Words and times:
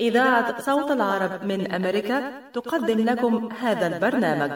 إذاعة 0.00 0.62
صوت 0.62 0.90
العرب 0.90 1.44
من 1.44 1.72
أمريكا 1.72 2.22
تقدم 2.54 3.04
لكم 3.04 3.48
هذا 3.60 3.86
البرنامج. 3.86 4.50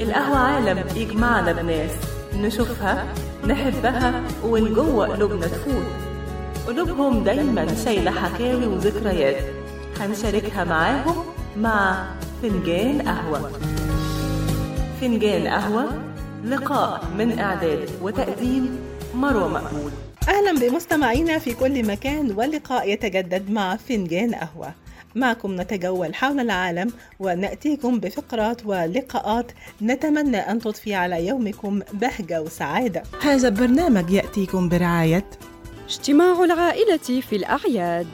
القهوة 0.00 0.38
عالم 0.38 0.84
يجمعنا 0.96 1.52
بناس 1.52 1.90
نشوفها 2.36 3.04
نحبها 3.46 4.22
ومن 4.44 4.74
جوه 4.74 5.06
قلوبنا 5.06 5.46
تفوت. 5.46 5.86
قلوبهم 6.66 7.24
دايما 7.24 7.74
شايلة 7.84 8.10
حكاوي 8.10 8.66
وذكريات. 8.66 9.44
هنشاركها 10.00 10.64
معاهم 10.64 11.24
مع 11.56 12.04
فنجان 12.42 13.02
قهوة. 13.02 13.50
فنجان 15.00 15.46
قهوة 15.46 15.88
لقاء 16.44 17.04
من 17.18 17.38
إعداد 17.38 17.88
وتقديم 18.02 18.91
مروة 19.14 19.48
مقبول. 19.48 19.90
أهلا 20.28 20.52
بمستمعينا 20.60 21.38
في 21.38 21.54
كل 21.54 21.86
مكان 21.86 22.30
واللقاء 22.30 22.92
يتجدد 22.92 23.50
مع 23.50 23.76
فنجان 23.76 24.34
قهوة. 24.34 24.74
معكم 25.14 25.60
نتجول 25.60 26.14
حول 26.14 26.40
العالم 26.40 26.92
ونأتيكم 27.20 28.00
بفقرات 28.00 28.66
ولقاءات 28.66 29.52
نتمنى 29.82 30.36
أن 30.36 30.58
تضفي 30.58 30.94
على 30.94 31.26
يومكم 31.26 31.80
بهجة 31.92 32.42
وسعادة. 32.42 33.02
هذا 33.22 33.48
البرنامج 33.48 34.10
يأتيكم 34.10 34.68
برعاية 34.68 35.24
اجتماع 35.88 36.44
العائلة 36.44 36.96
في 36.96 37.36
الأعياد. 37.36 38.06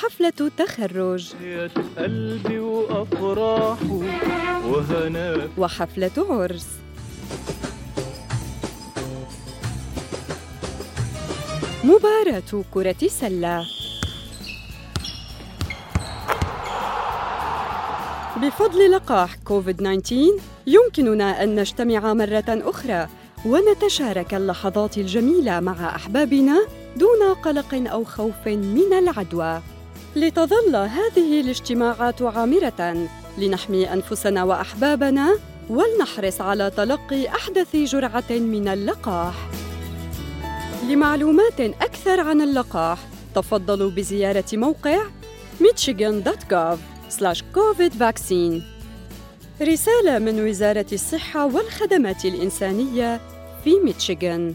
حفلة 0.00 0.50
تخرج. 0.56 1.34
يا 1.42 1.70
قلبي 1.98 2.58
وأفراحه 2.58 4.00
وهناك 4.66 5.50
وحفلة 5.58 6.10
عرس. 6.16 6.66
مباراة 11.86 12.64
كرة 12.74 12.96
السلة 13.02 13.66
بفضل 18.36 18.90
لقاح 18.90 19.36
كوفيد 19.44 19.76
19 19.76 20.38
يمكننا 20.66 21.42
أن 21.42 21.60
نجتمع 21.60 22.14
مرة 22.14 22.44
أخرى 22.48 23.08
ونتشارك 23.46 24.34
اللحظات 24.34 24.98
الجميلة 24.98 25.60
مع 25.60 25.96
أحبابنا 25.96 26.66
دون 26.96 27.34
قلق 27.44 27.74
أو 27.74 28.04
خوف 28.04 28.46
من 28.46 28.92
العدوى. 28.92 29.62
لتظل 30.16 30.76
هذه 30.76 31.40
الاجتماعات 31.40 32.22
عامرة 32.22 33.08
لنحمي 33.38 33.92
أنفسنا 33.92 34.44
وأحبابنا 34.44 35.38
ولنحرص 35.70 36.40
على 36.40 36.70
تلقي 36.70 37.28
أحدث 37.28 37.76
جرعة 37.76 38.30
من 38.30 38.68
اللقاح. 38.68 39.55
لمعلومات 40.90 41.60
أكثر 41.60 42.20
عن 42.20 42.40
اللقاح 42.40 42.98
تفضلوا 43.34 43.90
بزيارة 43.90 44.44
موقع 44.52 44.98
michigan.gov 45.60 46.78
covid 47.54 47.92
vaccine. 47.98 48.62
رسالة 49.62 50.18
من 50.18 50.48
وزارة 50.48 50.86
الصحة 50.92 51.46
والخدمات 51.46 52.24
الإنسانية 52.24 53.20
في 53.64 53.80
ميتشيغان 53.84 54.54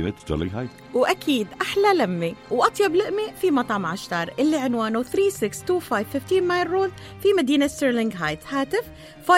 مدينة 0.01 0.17
ستيرلينغ 0.19 0.59
هايت 0.59 0.69
وأكيد 0.93 1.47
أحلى 1.61 1.93
لمة. 1.95 2.33
وأطيب 2.51 2.95
لقمة 2.95 3.31
في 3.41 3.51
مطعم 3.51 3.85
عشتار 3.85 4.33
اللي 4.39 4.57
عنوانه 4.57 5.03
3625 5.03 6.43
Mile 6.43 6.69
Road 6.69 6.91
في 7.21 7.27
مدينة 7.37 7.67
ستيرلينغ 7.67 8.11
هايت 8.15 8.39
هاتف 8.47 8.83
586-698-2585 9.27 9.31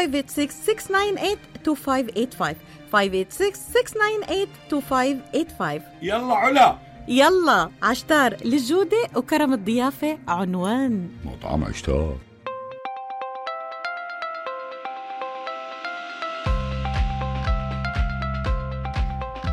586-698-2585 2.94 5.82
يلا 6.02 6.34
علا. 6.34 6.78
يلا 7.08 7.70
عشتار 7.84 8.38
للجودة 8.46 8.98
وكرم 9.16 9.54
الضيافة 9.54 10.18
عنوان. 10.28 11.10
مطعم 11.26 11.64
عشتار. 11.64 12.18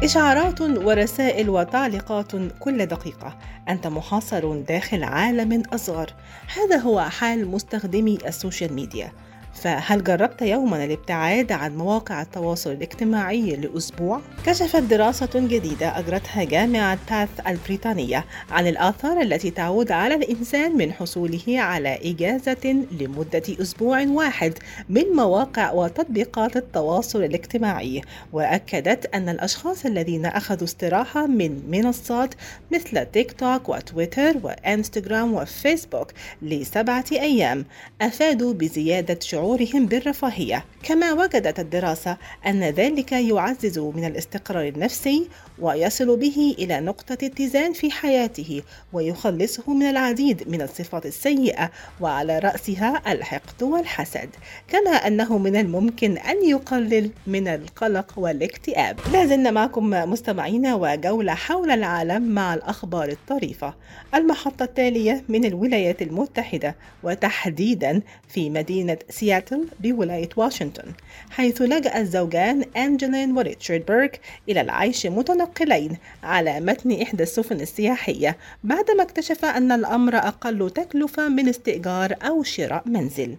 إشعارات 0.04 0.60
ورسائل 0.60 1.50
وتعليقات 1.50 2.32
كل 2.60 2.86
دقيقة. 2.86 3.38
أنت 3.68 3.86
محاصر 3.86 4.60
داخل 4.60 5.02
عالم 5.02 5.62
أصغر. 5.72 6.14
هذا 6.56 6.76
هو 6.76 7.00
حال 7.00 7.48
مستخدمي 7.48 8.18
السوشيال 8.26 8.72
ميديا. 8.72 9.12
فهل 9.60 10.04
جربت 10.04 10.42
يوما 10.42 10.84
الابتعاد 10.84 11.52
عن 11.52 11.76
مواقع 11.76 12.22
التواصل 12.22 12.70
الاجتماعي 12.70 13.56
لأسبوع؟ 13.56 14.20
كشفت 14.46 14.82
دراسة 14.82 15.28
جديدة 15.34 15.98
أجرتها 15.98 16.44
جامعة 16.44 16.98
باث 17.10 17.28
البريطانية 17.46 18.24
عن 18.50 18.66
الآثار 18.66 19.20
التي 19.20 19.50
تعود 19.50 19.92
على 19.92 20.14
الإنسان 20.14 20.76
من 20.76 20.92
حصوله 20.92 21.42
على 21.48 21.98
إجازة 22.04 22.84
لمدة 23.00 23.42
أسبوع 23.48 24.02
واحد 24.06 24.58
من 24.88 25.04
مواقع 25.16 25.72
وتطبيقات 25.72 26.56
التواصل 26.56 27.24
الاجتماعي 27.24 28.02
وأكدت 28.32 29.14
أن 29.14 29.28
الأشخاص 29.28 29.86
الذين 29.86 30.26
أخذوا 30.26 30.64
استراحة 30.64 31.26
من 31.26 31.62
منصات 31.70 32.34
مثل 32.72 33.06
تيك 33.06 33.32
توك 33.32 33.68
وتويتر 33.68 34.36
وإنستغرام 34.42 35.34
وفيسبوك 35.34 36.12
لسبعة 36.42 37.04
أيام 37.12 37.64
أفادوا 38.02 38.52
بزيادة 38.52 39.18
شعورهم 39.50 39.86
بالرفاهية. 39.86 40.64
كما 40.82 41.12
وجدت 41.12 41.60
الدراسة 41.60 42.16
أن 42.46 42.64
ذلك 42.64 43.12
يعزز 43.12 43.78
من 43.78 44.04
الاستقرار 44.04 44.68
النفسي 44.68 45.28
ويصل 45.58 46.16
به 46.16 46.54
إلى 46.58 46.80
نقطة 46.80 47.18
اتزان 47.22 47.72
في 47.72 47.90
حياته 47.90 48.62
ويخلصه 48.92 49.72
من 49.72 49.82
العديد 49.86 50.48
من 50.48 50.62
الصفات 50.62 51.06
السيئة 51.06 51.70
وعلى 52.00 52.38
رأسها 52.38 53.12
الحقد 53.12 53.62
والحسد 53.62 54.28
كما 54.68 54.90
أنه 54.90 55.38
من 55.38 55.56
الممكن 55.56 56.18
أن 56.18 56.44
يقلل 56.44 57.10
من 57.26 57.48
القلق 57.48 58.12
والاكتئاب. 58.16 58.98
لازلنا 59.12 59.50
معكم 59.50 59.90
مستمعينا 59.90 60.74
وجولة 60.74 61.34
حول 61.34 61.70
العالم 61.70 62.22
مع 62.22 62.54
الأخبار 62.54 63.08
الطريفة. 63.08 63.74
المحطة 64.14 64.62
التالية 64.62 65.24
من 65.28 65.44
الولايات 65.44 66.02
المتحدة 66.02 66.76
وتحديدا 67.02 68.02
في 68.28 68.50
مدينة 68.50 68.98
سياتل 69.10 69.39
بولاية 69.80 70.28
واشنطن 70.36 70.92
حيث 71.30 71.62
لجأ 71.62 71.98
الزوجان 71.98 72.64
أنجلين 72.76 73.36
وريتشارد 73.36 73.86
بيرك 73.86 74.20
إلى 74.48 74.60
العيش 74.60 75.06
متنقلين 75.06 75.96
على 76.22 76.60
متن 76.60 77.02
إحدى 77.02 77.22
السفن 77.22 77.60
السياحية 77.60 78.36
بعدما 78.64 79.02
اكتشف 79.02 79.44
أن 79.44 79.72
الأمر 79.72 80.16
أقل 80.16 80.70
تكلفة 80.70 81.28
من 81.28 81.48
استئجار 81.48 82.14
أو 82.22 82.42
شراء 82.42 82.82
منزل. 82.86 83.36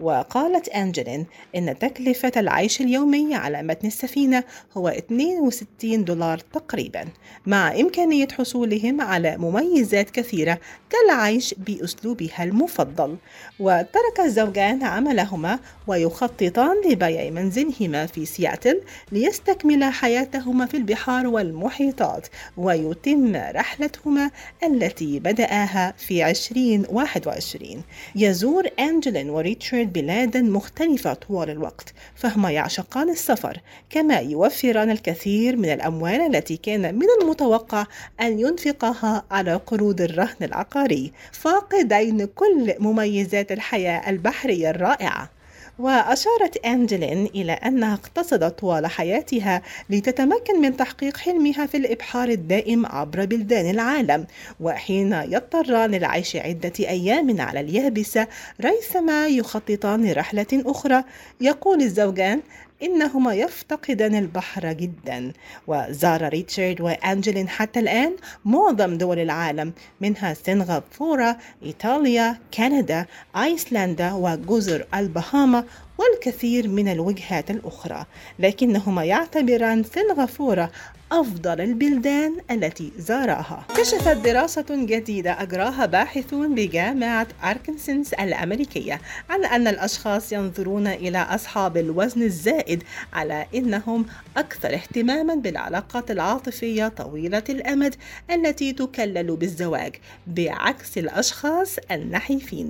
وقالت 0.00 0.68
أنجلين 0.68 1.26
إن 1.56 1.78
تكلفة 1.78 2.32
العيش 2.36 2.80
اليومي 2.80 3.34
على 3.34 3.62
متن 3.62 3.86
السفينة 3.86 4.44
هو 4.76 4.88
62 4.88 6.04
دولار 6.04 6.38
تقريبا 6.38 7.04
مع 7.46 7.80
إمكانية 7.80 8.28
حصولهم 8.28 9.00
على 9.00 9.36
مميزات 9.36 10.10
كثيرة 10.10 10.58
كالعيش 10.90 11.54
بأسلوبها 11.54 12.44
المفضل. 12.44 13.16
وترك 13.60 14.20
الزوجان 14.20 14.82
عملهما 14.82 15.58
ويخططان 15.86 16.76
لبيع 16.90 17.30
منزلهما 17.30 18.06
في 18.06 18.26
سياتل 18.26 18.80
ليستكملا 19.12 19.90
حياتهما 19.90 20.66
في 20.66 20.76
البحار 20.76 21.26
والمحيطات 21.26 22.26
ويتم 22.56 23.36
رحلتهما 23.36 24.30
التي 24.64 25.20
بدأها 25.20 25.94
في 25.98 26.30
2021 26.30 27.82
يزور 28.16 28.64
أنجلين 28.80 29.30
وريتشارد 29.30 29.87
بلادا 29.88 30.42
مختلفة 30.42 31.14
طوال 31.14 31.50
الوقت 31.50 31.94
فهما 32.14 32.50
يعشقان 32.50 33.10
السفر 33.10 33.60
كما 33.90 34.18
يوفران 34.18 34.90
الكثير 34.90 35.56
من 35.56 35.72
الأموال 35.72 36.20
التي 36.36 36.56
كان 36.56 36.94
من 36.94 37.06
المتوقع 37.22 37.86
أن 38.20 38.38
ينفقها 38.38 39.24
على 39.30 39.54
قروض 39.54 40.00
الرهن 40.00 40.42
العقاري 40.42 41.12
فاقدين 41.32 42.24
كل 42.26 42.74
مميزات 42.78 43.52
الحياة 43.52 44.10
البحرية 44.10 44.70
الرائعة. 44.70 45.37
وأشارت 45.78 46.56
أنجلين 46.66 47.26
إلى 47.26 47.52
أنها 47.52 47.94
اقتصدت 47.94 48.58
طوال 48.58 48.86
حياتها 48.86 49.62
لتتمكن 49.90 50.60
من 50.60 50.76
تحقيق 50.76 51.16
حلمها 51.16 51.66
في 51.66 51.76
الإبحار 51.76 52.28
الدائم 52.28 52.86
عبر 52.86 53.24
بلدان 53.24 53.70
العالم. 53.70 54.26
وحين 54.60 55.12
يضطران 55.12 55.90
للعيش 55.90 56.36
عدة 56.36 56.72
أيام 56.80 57.40
على 57.40 57.60
اليابسة 57.60 58.26
ريثما 58.60 59.26
يخططان 59.26 60.12
رحلة 60.12 60.46
أخرى 60.52 61.04
يقول 61.40 61.82
الزوجان 61.82 62.40
إنهما 62.82 63.34
يفتقدان 63.34 64.14
البحر 64.14 64.72
جدا. 64.72 65.32
وزار 65.66 66.28
ريتشارد 66.28 66.80
وأنجلين 66.80 67.48
حتى 67.48 67.80
الآن 67.80 68.16
معظم 68.44 68.98
دول 68.98 69.18
العالم 69.18 69.72
منها 70.00 70.34
سنغافورة 70.34 71.36
إيطاليا 71.62 72.38
كندا 72.54 73.06
أيسلندا 73.36 74.12
وجزر 74.12 74.86
البهاما 74.94 75.64
والكثير 75.98 76.68
من 76.68 76.88
الوجهات 76.88 77.50
الأخرى. 77.50 78.04
لكنهما 78.38 79.04
يعتبران 79.04 79.84
سنغافورة 79.84 80.70
أفضل 81.12 81.60
البلدان 81.60 82.36
التي 82.50 82.92
زارها. 82.98 83.66
كشفت 83.76 84.16
دراسة 84.16 84.64
جديدة 84.70 85.42
أجراها 85.42 85.86
باحثون 85.86 86.54
بجامعة 86.54 87.26
أركنسنس 87.44 88.12
الأمريكية 88.12 89.00
عن 89.30 89.44
أن 89.44 89.68
الأشخاص 89.68 90.32
ينظرون 90.32 90.86
إلى 90.86 91.18
أصحاب 91.18 91.76
الوزن 91.76 92.22
الزائد 92.22 92.82
على 93.12 93.46
أنهم 93.54 94.06
أكثر 94.36 94.74
اهتماما 94.74 95.34
بالعلاقات 95.34 96.10
العاطفية 96.10 96.88
طويلة 96.88 97.44
الأمد 97.48 97.94
التي 98.30 98.72
تكلل 98.72 99.36
بالزواج 99.36 99.96
بعكس 100.26 100.98
الأشخاص 100.98 101.76
النحيفين. 101.90 102.68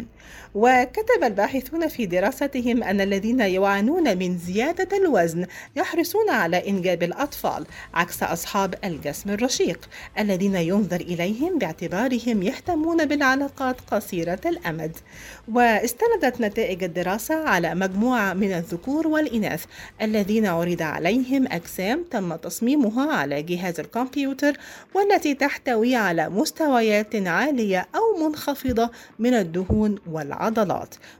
وكتب 0.54 1.24
الباحثون 1.24 1.88
في 1.88 2.06
دراستهم 2.06 2.82
أن 2.82 3.00
الذين 3.00 3.40
يعانون 3.40 4.18
من 4.18 4.38
زيادة 4.38 4.96
الوزن 4.96 5.46
يحرصون 5.76 6.30
على 6.30 6.68
إنجاب 6.68 7.02
الأطفال 7.02 7.66
عكس 7.94 8.22
أصحاب 8.22 8.74
الجسم 8.84 9.30
الرشيق 9.30 9.88
الذين 10.18 10.54
ينظر 10.54 11.00
إليهم 11.00 11.58
باعتبارهم 11.58 12.42
يهتمون 12.42 13.04
بالعلاقات 13.04 13.76
قصيرة 13.90 14.40
الأمد. 14.46 14.96
واستندت 15.52 16.40
نتائج 16.40 16.84
الدراسة 16.84 17.48
على 17.48 17.74
مجموعة 17.74 18.34
من 18.34 18.52
الذكور 18.52 19.08
والإناث 19.08 19.64
الذين 20.02 20.46
عرض 20.46 20.82
عليهم 20.82 21.46
أجسام 21.52 22.04
تم 22.10 22.36
تصميمها 22.36 23.12
على 23.12 23.42
جهاز 23.42 23.80
الكمبيوتر 23.80 24.56
والتي 24.94 25.34
تحتوي 25.34 25.96
على 25.96 26.28
مستويات 26.28 27.14
عالية 27.14 27.86
أو 27.94 28.28
منخفضة 28.28 28.90
من 29.18 29.34
الدهون 29.34 29.98
والعضلات 30.10 30.37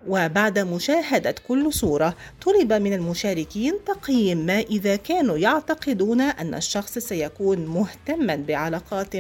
وبعد 0.09 0.59
مشاهدة 0.59 1.35
كل 1.49 1.73
صورة 1.73 2.15
طلب 2.47 2.73
من 2.73 2.93
المشاركين 2.93 3.75
تقييم 3.87 4.39
ما 4.39 4.59
إذا 4.59 4.97
كانوا 4.97 5.39
يعتقدون 5.39 6.21
أن 6.21 6.55
الشخص 6.55 6.99
سيكون 6.99 7.67
مهتما 7.67 8.37
بعلاقات 8.37 9.15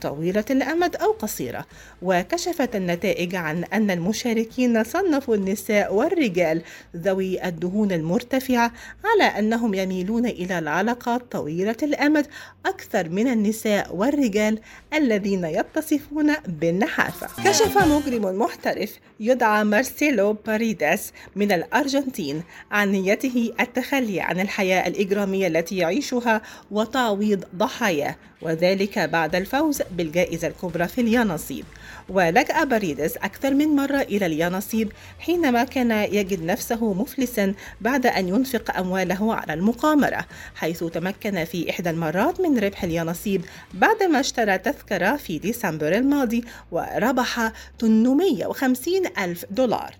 طويلة 0.00 0.44
الأمد 0.50 0.96
أو 0.96 1.12
قصيرة. 1.12 1.66
وكشفت 2.02 2.76
النتائج 2.76 3.34
عن 3.34 3.64
أن 3.64 3.90
المشاركين 3.90 4.84
صنفوا 4.84 5.34
النساء 5.34 5.94
والرجال 5.94 6.62
ذوي 6.96 7.44
الدهون 7.44 7.92
المرتفعة 7.92 8.72
على 9.04 9.38
أنهم 9.38 9.74
يميلون 9.74 10.26
إلى 10.26 10.58
العلاقات 10.58 11.22
طويلة 11.32 11.76
الأمد 11.82 12.26
أكثر 12.66 13.08
من 13.08 13.28
النساء 13.28 13.96
والرجال 13.96 14.60
الذين 14.94 15.44
يتصفون 15.44 16.34
بالنحافة. 16.48 17.42
كشف 17.44 17.78
مجرم 17.78 18.38
محترف 18.38 18.98
يدعى 19.20 19.64
مارسيلو 19.64 20.32
باريداس 20.32 21.12
من 21.36 21.52
الأرجنتين 21.52 22.42
عن 22.70 22.92
نيته 22.92 23.52
التخلي 23.60 24.20
عن 24.20 24.40
الحياة 24.40 24.88
الإجرامية 24.88 25.46
التي 25.46 25.76
يعيشها 25.76 26.42
وتعويض 26.70 27.44
ضحاياه 27.56 28.16
وذلك 28.42 28.98
بعد 28.98 29.34
الفوز 29.34 29.82
بالجائزة 29.92 30.48
الكبرى 30.48 30.88
في 30.88 31.00
اليانصيب. 31.00 31.64
ولجأ 32.10 32.64
باريدس 32.64 33.16
أكثر 33.16 33.54
من 33.54 33.68
مرة 33.68 34.00
إلى 34.00 34.26
اليانصيب 34.26 34.92
حينما 35.18 35.64
كان 35.64 35.90
يجد 35.90 36.42
نفسه 36.42 36.92
مفلسا 36.92 37.54
بعد 37.80 38.06
أن 38.06 38.28
ينفق 38.28 38.76
أمواله 38.76 39.34
على 39.34 39.54
المقامرة 39.54 40.26
حيث 40.54 40.84
تمكن 40.84 41.44
في 41.44 41.70
إحدى 41.70 41.90
المرات 41.90 42.40
من 42.40 42.58
ربح 42.58 42.84
اليانصيب 42.84 43.44
بعدما 43.74 44.20
اشترى 44.20 44.58
تذكرة 44.58 45.16
في 45.16 45.38
ديسمبر 45.38 45.96
الماضي 45.96 46.44
وربح 46.72 47.52
850 47.80 48.94
ألف 49.18 49.44
دولار. 49.50 49.94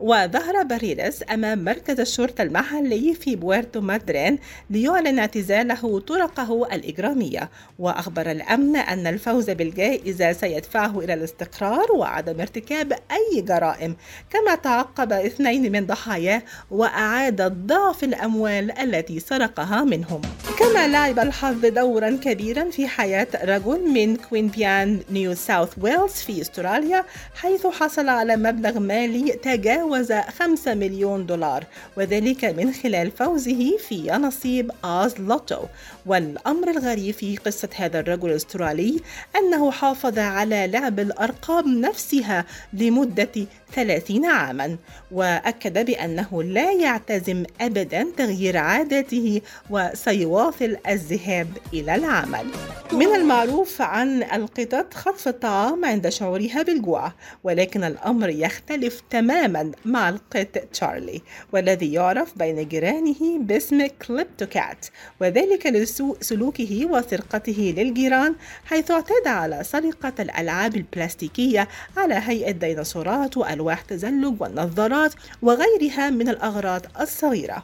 وظهر 0.00 0.62
باريدس 0.62 1.24
أمام 1.30 1.64
مركز 1.64 2.00
الشرطة 2.00 2.42
المحلي 2.42 3.14
في 3.14 3.36
بويرتو 3.36 3.80
مادرين 3.80 4.38
ليعلن 4.70 5.18
اعتزاله 5.18 6.00
طرقه 6.00 6.74
الإجرامية 6.74 7.50
وأخبر 7.78 8.30
الأمن 8.30 8.76
أن 8.76 9.06
الفوز 9.06 9.50
بالجائزة 9.50 10.32
سيدفعه 10.32 11.00
إلى 11.00 11.14
الاستقرار 11.14 11.55
وعدم 11.62 12.40
ارتكاب 12.40 12.92
أي 12.92 13.40
جرائم 13.40 13.96
كما 14.30 14.54
تعقب 14.54 15.12
اثنين 15.12 15.72
من 15.72 15.86
ضحاياه 15.86 16.42
وأعاد 16.70 17.66
ضعف 17.66 18.04
الأموال 18.04 18.78
التي 18.78 19.20
سرقها 19.20 19.84
منهم. 19.84 20.20
كما 20.58 20.88
لعب 20.88 21.18
الحظ 21.18 21.66
دورا 21.66 22.18
كبيرا 22.22 22.70
في 22.70 22.88
حياة 22.88 23.26
رجل 23.44 23.88
من 23.88 24.16
كوينبيان 24.16 25.00
نيو 25.10 25.34
ساوث 25.34 25.72
ويلز 25.80 26.12
في 26.12 26.40
استراليا 26.40 27.04
حيث 27.34 27.66
حصل 27.66 28.08
على 28.08 28.36
مبلغ 28.36 28.78
مالي 28.78 29.32
تجاوز 29.32 30.12
5 30.12 30.74
مليون 30.74 31.26
دولار 31.26 31.64
وذلك 31.96 32.44
من 32.44 32.72
خلال 32.72 33.10
فوزه 33.10 33.76
في 33.88 34.10
نصيب 34.10 34.70
آز 34.84 35.14
لوتو. 35.18 35.60
والأمر 36.06 36.70
الغريب 36.70 37.14
في 37.14 37.36
قصة 37.36 37.68
هذا 37.76 38.00
الرجل 38.00 38.30
الأسترالي 38.30 39.00
أنه 39.36 39.70
حافظ 39.70 40.18
على 40.18 40.66
لعب 40.66 41.00
الأرقام 41.00 41.45
نفسها 41.80 42.44
لمدة 42.72 43.46
30 43.72 44.24
عاما 44.24 44.76
وأكد 45.10 45.86
بأنه 45.86 46.42
لا 46.42 46.72
يعتزم 46.72 47.44
أبدا 47.60 48.06
تغيير 48.16 48.56
عاداته 48.56 49.40
وسيواصل 49.70 50.76
الذهاب 50.88 51.48
إلى 51.72 51.94
العمل. 51.94 52.46
من 52.92 53.06
المعروف 53.14 53.82
عن 53.82 54.22
القطط 54.22 54.94
خطف 54.94 55.28
الطعام 55.28 55.84
عند 55.84 56.08
شعورها 56.08 56.62
بالجوع 56.62 57.12
ولكن 57.44 57.84
الأمر 57.84 58.28
يختلف 58.28 59.02
تماما 59.10 59.72
مع 59.84 60.08
القط 60.08 60.58
تشارلي 60.72 61.22
والذي 61.52 61.92
يعرف 61.92 62.38
بين 62.38 62.68
جيرانه 62.68 63.38
باسم 63.38 63.86
كليبتوكات 63.86 64.86
وذلك 65.20 65.66
لسوء 65.66 66.16
سلوكه 66.20 66.86
وسرقته 66.86 67.74
للجيران 67.76 68.34
حيث 68.64 68.90
اعتاد 68.90 69.26
على 69.26 69.64
سرقة 69.64 70.12
الألعاب 70.20 70.76
البلاستيكية 70.76 71.68
على 71.96 72.14
هيئة 72.14 72.50
ديناصورات 72.50 73.36
وألواح 73.56 73.80
تزلج 73.80 74.40
والنظارات 74.40 75.14
وغيرها 75.42 76.10
من 76.10 76.28
الأغراض 76.28 76.82
الصغيرة. 77.00 77.62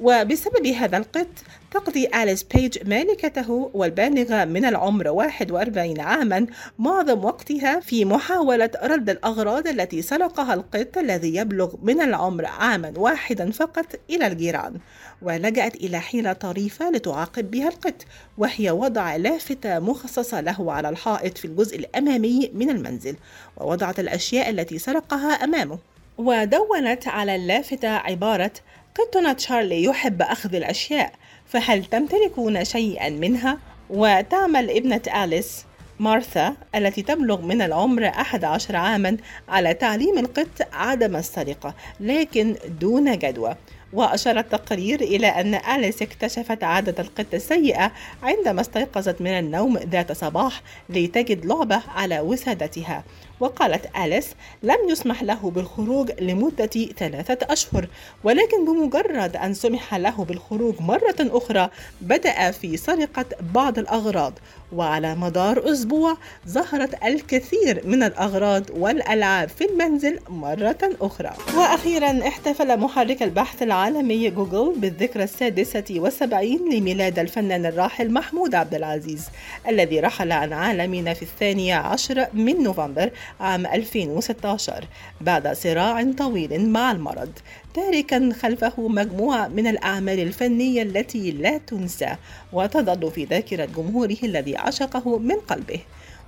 وبسبب 0.00 0.66
هذا 0.66 0.96
القط 0.96 1.26
تقضي 1.70 2.08
أليس 2.14 2.42
بيج 2.42 2.88
مالكته 2.88 3.70
والبالغة 3.74 4.44
من 4.44 4.64
العمر 4.64 5.08
41 5.08 6.00
عاما 6.00 6.46
معظم 6.78 7.24
وقتها 7.24 7.80
في 7.80 8.04
محاولة 8.04 8.70
رد 8.82 9.10
الأغراض 9.10 9.66
التي 9.68 10.02
سرقها 10.02 10.54
القط 10.54 10.98
الذي 10.98 11.36
يبلغ 11.36 11.74
من 11.82 12.00
العمر 12.00 12.46
عاما 12.46 12.92
واحدا 12.96 13.50
فقط 13.50 13.86
إلى 14.10 14.26
الجيران. 14.26 14.78
ولجأت 15.22 15.74
إلى 15.74 16.00
حيلة 16.00 16.32
طريفة 16.32 16.90
لتعاقب 16.90 17.50
بها 17.50 17.68
القط 17.68 18.04
وهي 18.38 18.70
وضع 18.70 19.16
لافتة 19.16 19.78
مخصصة 19.78 20.40
له 20.40 20.72
على 20.72 20.88
الحائط 20.88 21.38
في 21.38 21.44
الجزء 21.44 21.78
الأمامي 21.78 22.50
من 22.54 22.70
المنزل 22.70 23.16
ووضعت 23.56 24.00
الأشياء 24.00 24.50
التي 24.50 24.78
سرقها 24.78 25.32
أمامه 25.32 25.78
ودونت 26.18 27.08
على 27.08 27.36
اللافتة 27.36 27.88
عبارة 27.88 28.52
قطنا 28.94 29.32
تشارلي 29.32 29.84
يحب 29.84 30.22
أخذ 30.22 30.54
الأشياء 30.54 31.12
فهل 31.46 31.84
تمتلكون 31.84 32.64
شيئا 32.64 33.08
منها؟ 33.10 33.58
وتعمل 33.90 34.70
ابنة 34.70 35.02
أليس 35.24 35.64
مارثا 35.98 36.56
التي 36.74 37.02
تبلغ 37.02 37.40
من 37.40 37.62
العمر 37.62 38.04
11 38.06 38.76
عاما 38.76 39.16
على 39.48 39.74
تعليم 39.74 40.18
القط 40.18 40.68
عدم 40.72 41.16
السرقة 41.16 41.74
لكن 42.00 42.56
دون 42.80 43.18
جدوى 43.18 43.56
وأشار 43.92 44.38
التقرير 44.38 45.00
إلى 45.00 45.26
أن 45.26 45.54
أليس 45.54 46.02
اكتشفت 46.02 46.64
عادة 46.64 47.02
القط 47.02 47.34
السيئة 47.34 47.92
عندما 48.22 48.60
استيقظت 48.60 49.20
من 49.20 49.30
النوم 49.30 49.78
ذات 49.78 50.12
صباح 50.12 50.62
لتجد 50.88 51.46
لعبة 51.46 51.82
على 51.94 52.20
وسادتها. 52.20 53.04
وقالت 53.40 53.96
أليس 53.96 54.28
لم 54.62 54.76
يسمح 54.88 55.22
له 55.22 55.50
بالخروج 55.50 56.10
لمدة 56.20 56.86
ثلاثة 56.98 57.52
أشهر 57.52 57.88
ولكن 58.24 58.64
بمجرد 58.64 59.36
أن 59.36 59.54
سمح 59.54 59.94
له 59.94 60.24
بالخروج 60.24 60.74
مرة 60.80 61.16
أخرى 61.20 61.70
بدأ 62.00 62.50
في 62.50 62.76
سرقة 62.76 63.24
بعض 63.54 63.78
الأغراض 63.78 64.32
وعلى 64.72 65.14
مدار 65.14 65.72
أسبوع 65.72 66.16
ظهرت 66.48 67.04
الكثير 67.04 67.82
من 67.84 68.02
الأغراض 68.02 68.64
والألعاب 68.70 69.48
في 69.48 69.64
المنزل 69.64 70.18
مرة 70.28 70.78
أخرى. 71.00 71.32
وأخيرا 71.56 72.28
احتفل 72.28 72.80
محرك 72.80 73.22
البحث 73.22 73.62
العالمي 73.62 74.30
جوجل 74.30 74.74
بالذكرى 74.76 75.24
السادسة 75.24 75.84
والسبعين 75.90 76.72
لميلاد 76.72 77.18
الفنان 77.18 77.66
الراحل 77.66 78.12
محمود 78.12 78.54
عبد 78.54 78.74
العزيز 78.74 79.24
الذي 79.68 80.00
رحل 80.00 80.32
عن 80.32 80.52
عالمنا 80.52 81.14
في 81.14 81.22
الثانية 81.22 81.74
عشر 81.74 82.26
من 82.34 82.62
نوفمبر 82.62 83.10
عام 83.40 83.66
2016 83.66 84.84
بعد 85.20 85.52
صراع 85.52 86.12
طويل 86.18 86.70
مع 86.70 86.92
المرض 86.92 87.32
تاركا 87.74 88.30
خلفه 88.40 88.88
مجموعة 88.88 89.48
من 89.48 89.66
الأعمال 89.66 90.20
الفنية 90.20 90.82
التي 90.82 91.30
لا 91.30 91.58
تنسى 91.58 92.16
وتظل 92.52 93.10
في 93.10 93.24
ذاكرة 93.24 93.64
جمهوره 93.64 94.16
الذي 94.22 94.56
عشقه 94.56 95.18
من 95.18 95.36
قلبه. 95.36 95.80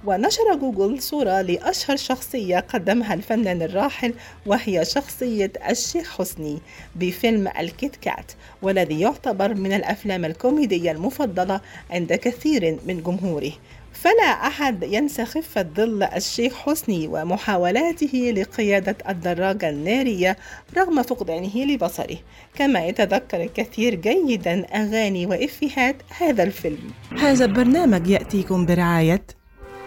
ونشر 0.05 0.55
جوجل 0.61 1.03
صورة 1.03 1.41
لأشهر 1.41 1.97
شخصية 1.97 2.59
قدمها 2.59 3.15
الفنان 3.15 3.63
الراحل 3.63 4.15
وهي 4.47 4.85
شخصية 4.85 5.53
الشيخ 5.71 6.19
حسني 6.19 6.59
بفيلم 6.97 7.49
الكيت 7.59 7.97
كات 7.97 8.33
والذي 8.63 9.01
يعتبر 9.01 9.55
من 9.55 9.73
الأفلام 9.73 10.25
الكوميدية 10.25 10.91
المفضلة 10.91 11.61
عند 11.91 12.13
كثير 12.13 12.79
من 12.87 13.03
جمهوره. 13.03 13.53
فلا 13.93 14.47
أحد 14.47 14.83
ينسى 14.83 15.25
خفة 15.25 15.63
ظل 15.63 16.03
الشيخ 16.03 16.55
حسني 16.55 17.09
ومحاولاته 17.09 18.35
لقيادة 18.37 18.97
الدراجة 19.09 19.69
النارية 19.69 20.37
رغم 20.77 21.03
فقدانه 21.03 21.57
لبصره. 21.57 22.17
كما 22.55 22.87
يتذكر 22.87 23.43
الكثير 23.43 23.95
جيدا 23.95 24.67
أغاني 24.75 25.27
وإفيهات 25.27 25.97
هذا 26.21 26.43
الفيلم. 26.43 26.91
هذا 27.19 27.45
البرنامج 27.45 28.07
يأتيكم 28.09 28.67
برعاية 28.67 29.40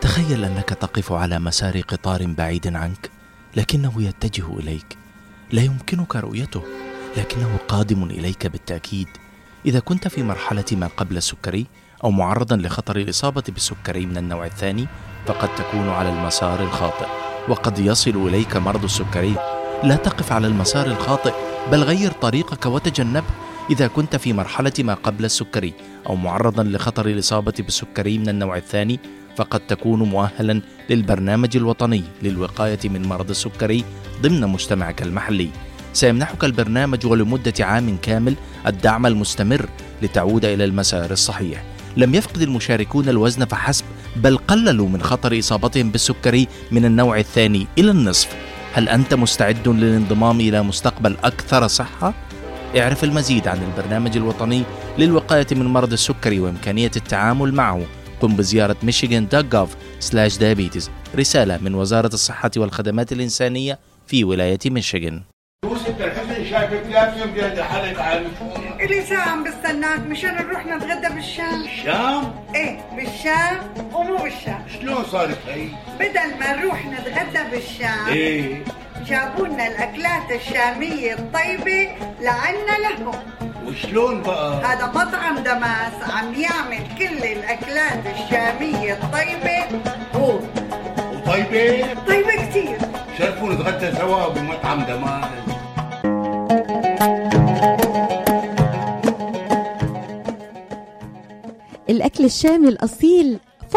تخيل 0.03 0.45
أنك 0.45 0.69
تقف 0.69 1.11
على 1.11 1.39
مسار 1.39 1.81
قطار 1.81 2.25
بعيد 2.25 2.75
عنك 2.75 3.09
لكنه 3.55 4.03
يتجه 4.03 4.59
إليك. 4.59 4.97
لا 5.51 5.61
يمكنك 5.61 6.15
رؤيته 6.15 6.63
لكنه 7.17 7.57
قادم 7.67 8.03
إليك 8.03 8.47
بالتأكيد. 8.47 9.07
إذا 9.65 9.79
كنت 9.79 10.07
في 10.07 10.23
مرحلة 10.23 10.65
ما 10.71 10.87
قبل 10.87 11.17
السكري 11.17 11.65
أو 12.03 12.11
معرضا 12.11 12.55
لخطر 12.55 12.97
الإصابة 12.97 13.43
بالسكري 13.47 14.05
من 14.05 14.17
النوع 14.17 14.45
الثاني 14.45 14.87
فقد 15.25 15.55
تكون 15.55 15.89
على 15.89 16.09
المسار 16.09 16.63
الخاطئ 16.63 17.07
وقد 17.49 17.79
يصل 17.79 18.27
إليك 18.27 18.57
مرض 18.57 18.83
السكري. 18.83 19.35
لا 19.83 19.95
تقف 19.95 20.31
على 20.31 20.47
المسار 20.47 20.85
الخاطئ 20.85 21.33
بل 21.71 21.83
غير 21.83 22.11
طريقك 22.11 22.65
وتجنبه. 22.65 23.27
إذا 23.69 23.87
كنت 23.87 24.15
في 24.15 24.33
مرحلة 24.33 24.73
ما 24.79 24.93
قبل 24.93 25.25
السكري 25.25 25.73
أو 26.07 26.15
معرضا 26.15 26.63
لخطر 26.63 27.05
الإصابة 27.05 27.53
بالسكري 27.59 28.17
من 28.17 28.29
النوع 28.29 28.57
الثاني 28.57 28.99
فقد 29.37 29.59
تكون 29.59 29.99
مؤهلا 29.99 30.61
للبرنامج 30.89 31.57
الوطني 31.57 32.03
للوقاية 32.23 32.79
من 32.85 33.07
مرض 33.07 33.29
السكري 33.29 33.83
ضمن 34.21 34.41
مجتمعك 34.41 35.01
المحلي. 35.01 35.49
سيمنحك 35.93 36.43
البرنامج 36.43 37.05
ولمدة 37.05 37.53
عام 37.59 37.97
كامل 38.01 38.35
الدعم 38.67 39.05
المستمر 39.05 39.69
لتعود 40.01 40.45
إلى 40.45 40.63
المسار 40.65 41.11
الصحيح. 41.11 41.63
لم 41.97 42.15
يفقد 42.15 42.41
المشاركون 42.41 43.09
الوزن 43.09 43.45
فحسب 43.45 43.85
بل 44.15 44.37
قللوا 44.37 44.89
من 44.89 45.01
خطر 45.01 45.39
إصابتهم 45.39 45.89
بالسكري 45.89 46.47
من 46.71 46.85
النوع 46.85 47.19
الثاني 47.19 47.67
إلى 47.77 47.91
النصف. 47.91 48.35
هل 48.73 48.89
أنت 48.89 49.13
مستعد 49.13 49.67
للانضمام 49.67 50.39
إلى 50.39 50.63
مستقبل 50.63 51.17
أكثر 51.23 51.67
صحة؟ 51.67 52.13
اعرف 52.77 53.03
المزيد 53.03 53.47
عن 53.47 53.57
البرنامج 53.63 54.17
الوطني 54.17 54.63
للوقاية 54.97 55.47
من 55.51 55.65
مرض 55.65 55.91
السكري 55.93 56.39
وإمكانية 56.39 56.91
التعامل 56.95 57.53
معه. 57.53 57.81
قم 58.23 58.35
بزيارة 58.35 58.75
michigan.gov/diabetes 58.83 60.89
رسالة 61.15 61.57
من 61.57 61.75
وزارة 61.75 62.13
الصحة 62.13 62.51
والخدمات 62.57 63.11
الإنسانية 63.11 63.79
في 64.07 64.23
ولاية 64.23 64.59
ميشيغان. 64.65 65.21
شايفك 66.49 66.85
حالك 67.61 67.99
ساعة 69.01 69.29
عم 69.29 69.43
بستناك 69.43 69.99
مشان 69.99 70.35
نروح 70.35 70.65
نتغدى 70.65 71.15
بالشام. 71.15 71.63
الشام 71.63 72.33
إيه 72.55 72.79
بالشام 72.95 73.57
ومو 73.93 74.17
بالشام. 74.17 74.65
شلون 74.81 75.03
صارت 75.11 75.37
هي؟ 75.47 75.67
بدل 75.99 76.39
ما 76.39 76.55
نروح 76.55 76.85
نتغدى 76.85 77.51
بالشام 77.51 78.07
إيه. 78.07 78.63
جابوا 79.05 79.47
لنا 79.47 79.67
الأكلات 79.67 80.31
الشامية 80.31 81.13
الطيبة 81.13 81.89
لعنا 82.21 82.77
لهم. 82.81 83.15
وشلون 83.67 84.21
بقى؟ 84.21 84.61
هذا 84.65 84.85
مطعم 84.87 85.37
Damas 85.39 85.93
عم 86.09 86.33
يعمل 86.33 86.87
كل 86.99 87.25
الأكلات 87.25 87.99
الشامية 88.05 88.93
الطيبة 88.93 89.81
هو 90.15 90.39
وطيبة؟ 91.13 91.93
طيبة 92.07 92.49
كتير 92.49 92.77
شرفوا 93.17 93.53
نتغدى 93.53 93.95
سوا 93.95 94.27
بمطعم 94.29 94.83
Damas 94.83 95.29
الأكل 101.89 102.25
الشامي 102.25 102.67
الأصيل 102.67 103.39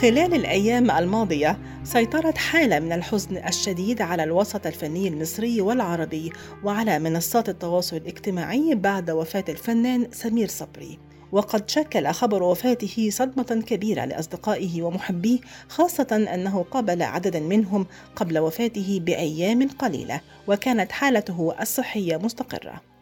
خلال 0.00 0.34
الأيام 0.34 0.90
الماضية 0.90 1.58
سيطرت 1.84 2.38
حالة 2.38 2.78
من 2.78 2.92
الحزن 2.92 3.36
الشديد 3.36 4.02
على 4.02 4.24
الوسط 4.24 4.66
الفني 4.66 5.08
المصري 5.08 5.60
والعربي 5.60 6.32
وعلى 6.64 6.98
منصات 6.98 7.48
التواصل 7.48 7.96
الاجتماعي 7.96 8.74
بعد 8.74 9.10
وفاة 9.10 9.44
الفنان 9.48 10.08
سمير 10.12 10.48
صبري. 10.48 10.98
وقد 11.32 11.70
شكل 11.70 12.06
خبر 12.08 12.42
وفاته 12.42 13.08
صدمة 13.12 13.62
كبيرة 13.66 14.04
لأصدقائه 14.04 14.82
ومحبيه 14.82 15.38
خاصة 15.68 16.26
أنه 16.34 16.62
قابل 16.70 17.02
عددا 17.02 17.40
منهم 17.40 17.86
قبل 18.16 18.38
وفاته 18.38 19.00
بأيام 19.02 19.68
قليلة 19.68 20.20
وكانت 20.48 20.92
حالته 20.92 21.54
الصحية 21.60 22.16
مستقرة. 22.16 22.95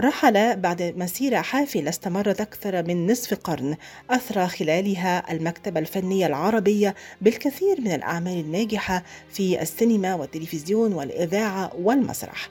رحل 0.00 0.56
بعد 0.56 0.82
مسيرة 0.96 1.40
حافلة 1.40 1.88
استمرت 1.88 2.40
أكثر 2.40 2.82
من 2.82 3.10
نصف 3.10 3.34
قرن 3.34 3.76
أثرى 4.10 4.48
خلالها 4.48 5.32
المكتبة 5.32 5.80
الفنية 5.80 6.26
العربية 6.26 6.94
بالكثير 7.20 7.80
من 7.80 7.92
الأعمال 7.92 8.40
الناجحة 8.40 9.02
في 9.32 9.62
السينما 9.62 10.14
والتلفزيون 10.14 10.92
والإذاعة 10.92 11.72
والمسرح. 11.78 12.48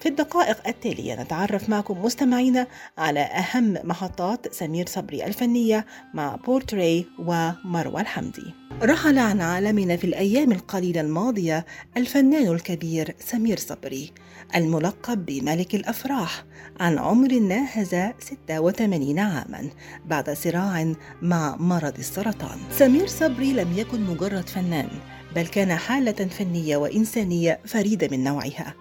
في 0.00 0.08
الدقائق 0.08 0.68
التالية 0.68 1.22
نتعرف 1.22 1.68
معكم 1.68 2.02
مستمعينا 2.02 2.66
على 2.98 3.20
أهم 3.20 3.74
محطات 3.84 4.54
سمير 4.54 4.86
صبري 4.86 5.24
الفنية 5.24 5.86
مع 6.14 6.36
بورتري 6.36 7.06
ومروى 7.18 8.00
الحمدي. 8.00 8.54
رحل 8.82 9.18
عن 9.18 9.40
عالمنا 9.40 9.96
في 9.96 10.04
الأيام 10.04 10.52
القليلة 10.52 11.00
الماضية 11.00 11.66
الفنان 11.96 12.46
الكبير 12.46 13.14
سمير 13.18 13.58
صبري 13.58 14.12
الملقب 14.56 15.26
بملك 15.26 15.74
الأفراح 15.74 16.44
عن 16.80 16.98
عمر 16.98 17.32
ناهز 17.32 17.96
86 18.18 19.18
عاما 19.18 19.70
بعد 20.06 20.30
صراع 20.30 20.92
مع 21.22 21.56
مرض 21.56 21.98
السرطان. 21.98 22.58
سمير 22.70 23.06
صبري 23.06 23.52
لم 23.52 23.78
يكن 23.78 24.00
مجرد 24.00 24.48
فنان 24.48 24.88
بل 25.36 25.46
كان 25.46 25.76
حالة 25.76 26.12
فنية 26.12 26.76
وإنسانية 26.76 27.60
فريدة 27.64 28.16
من 28.16 28.24
نوعها. 28.24 28.74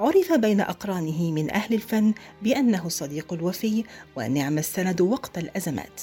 عرف 0.00 0.32
بين 0.32 0.60
أقرانه 0.60 1.32
من 1.32 1.50
أهل 1.50 1.74
الفن 1.74 2.14
بأنه 2.42 2.86
الصديق 2.86 3.32
الوفي 3.32 3.84
ونعم 4.16 4.58
السند 4.58 5.00
وقت 5.00 5.38
الأزمات. 5.38 6.00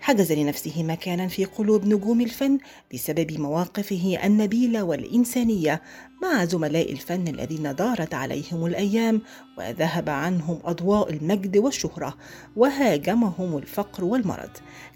حجز 0.00 0.32
لنفسه 0.32 0.82
مكانا 0.82 1.28
في 1.28 1.44
قلوب 1.44 1.84
نجوم 1.84 2.20
الفن 2.20 2.58
بسبب 2.94 3.40
مواقفه 3.40 4.18
النبيلة 4.24 4.82
والإنسانية 4.82 5.82
مع 6.22 6.44
زملاء 6.44 6.92
الفن 6.92 7.28
الذين 7.28 7.74
دارت 7.74 8.14
عليهم 8.14 8.66
الأيام 8.66 9.22
وذهب 9.58 10.10
عنهم 10.10 10.58
أضواء 10.64 11.12
المجد 11.12 11.56
والشهرة 11.56 12.16
وهاجمهم 12.56 13.56
الفقر 13.56 14.04
والمرض 14.04 14.50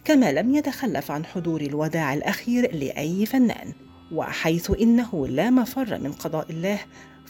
كما 0.05 0.33
لم 0.33 0.55
يتخلف 0.55 1.11
عن 1.11 1.25
حضور 1.25 1.61
الوداع 1.61 2.15
الأخير 2.15 2.75
لأي 2.75 3.27
فنان. 3.27 3.73
وحيث 4.12 4.71
إنه 4.81 5.27
لا 5.27 5.51
مفر 5.51 5.99
من 5.99 6.12
قضاء 6.12 6.51
الله 6.51 6.79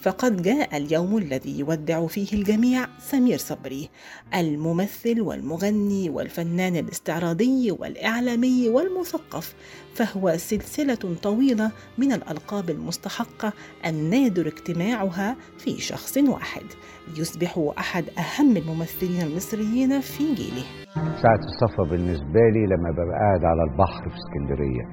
فقد 0.03 0.41
جاء 0.41 0.77
اليوم 0.77 1.17
الذي 1.17 1.59
يودع 1.59 2.07
فيه 2.07 2.27
الجميع 2.33 2.85
سمير 2.99 3.37
صبري 3.37 3.89
الممثل 4.35 5.21
والمغني 5.21 6.09
والفنان 6.09 6.75
الاستعراضي 6.75 7.71
والإعلامي 7.71 8.69
والمثقف 8.69 9.55
فهو 9.95 10.37
سلسلة 10.37 11.15
طويلة 11.23 11.71
من 11.97 12.11
الألقاب 12.11 12.69
المستحقة 12.69 13.53
النادر 13.85 14.47
اجتماعها 14.47 15.35
في 15.57 15.77
شخص 15.77 16.17
واحد 16.17 16.63
يصبح 17.17 17.71
أحد 17.77 18.05
أهم 18.17 18.57
الممثلين 18.57 19.21
المصريين 19.21 19.99
في 20.01 20.23
جيله. 20.35 20.65
ساعة 20.95 21.39
الصفا 21.51 21.83
بالنسبة 21.91 22.39
لي 22.53 22.65
لما 22.65 22.91
ببقى 22.91 23.19
قاعد 23.19 23.43
على 23.45 23.63
البحر 23.71 24.09
في 24.09 24.15
اسكندرية 24.15 24.83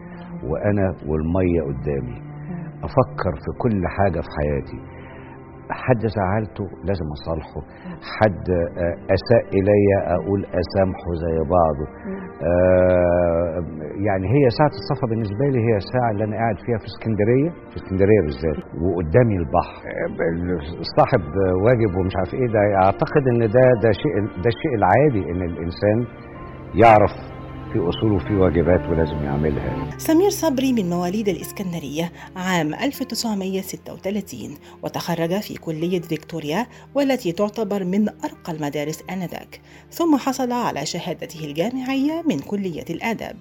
وأنا 0.51 0.97
والمية 1.07 1.63
قدامي 1.63 2.31
أفكر 2.85 3.33
في 3.45 3.59
كل 3.59 3.83
حاجة 3.89 4.21
في 4.21 4.29
حياتي. 4.39 5.00
حد 5.85 6.03
زعلته 6.19 6.65
لازم 6.89 7.07
أصالحه. 7.19 7.61
حد 8.19 8.45
أساء 9.17 9.43
إلي 9.59 9.83
أقول 10.17 10.41
أسامحه 10.63 11.09
زي 11.25 11.37
بعضه. 11.57 11.87
آه 12.51 13.59
يعني 14.07 14.27
هي 14.35 14.45
ساعة 14.59 14.75
الصفا 14.81 15.07
بالنسبة 15.11 15.45
لي 15.53 15.59
هي 15.69 15.77
الساعة 15.85 16.11
اللي 16.13 16.25
أنا 16.25 16.37
قاعد 16.37 16.57
فيها 16.65 16.79
في 16.83 16.87
اسكندرية 16.93 17.51
في 17.71 17.77
اسكندرية 17.81 18.21
بالذات 18.27 18.59
وقدامي 18.85 19.37
البحر. 19.43 19.81
صاحب 20.99 21.23
واجب 21.65 21.91
ومش 21.99 22.15
عارف 22.19 22.33
إيه 22.35 22.49
ده 22.55 22.61
أعتقد 22.85 23.23
إن 23.33 23.41
ده 23.57 23.65
ده 23.85 23.91
شيء 24.03 24.15
ده 24.45 24.49
الشيء 24.55 24.75
العادي 24.81 25.23
إن 25.31 25.41
الإنسان 25.51 25.99
يعرف 26.83 27.15
في 27.73 27.79
أصول 27.79 28.13
وفي 28.13 28.35
واجبات 28.35 28.89
ولازم 28.89 29.25
يعملها. 29.25 29.99
سمير 29.99 30.31
صبري 30.31 30.73
من 30.73 30.91
مواليد 30.91 31.29
الإسكندرية 31.29 32.13
عام 32.37 32.75
1936 32.75 34.57
وتخرج 34.83 35.41
في 35.41 35.55
كلية 35.55 36.01
فيكتوريا 36.01 36.67
والتي 36.95 37.33
تعتبر 37.33 37.85
من 37.85 38.09
أرقى 38.09 38.53
المدارس 38.53 39.03
آنذاك 39.11 39.61
ثم 39.93 40.17
حصل 40.17 40.53
على 40.53 40.87
شهادته 40.87 41.45
الجامعية 41.45 42.23
من 42.27 42.39
كلية 42.39 42.85
الآداب. 42.91 43.37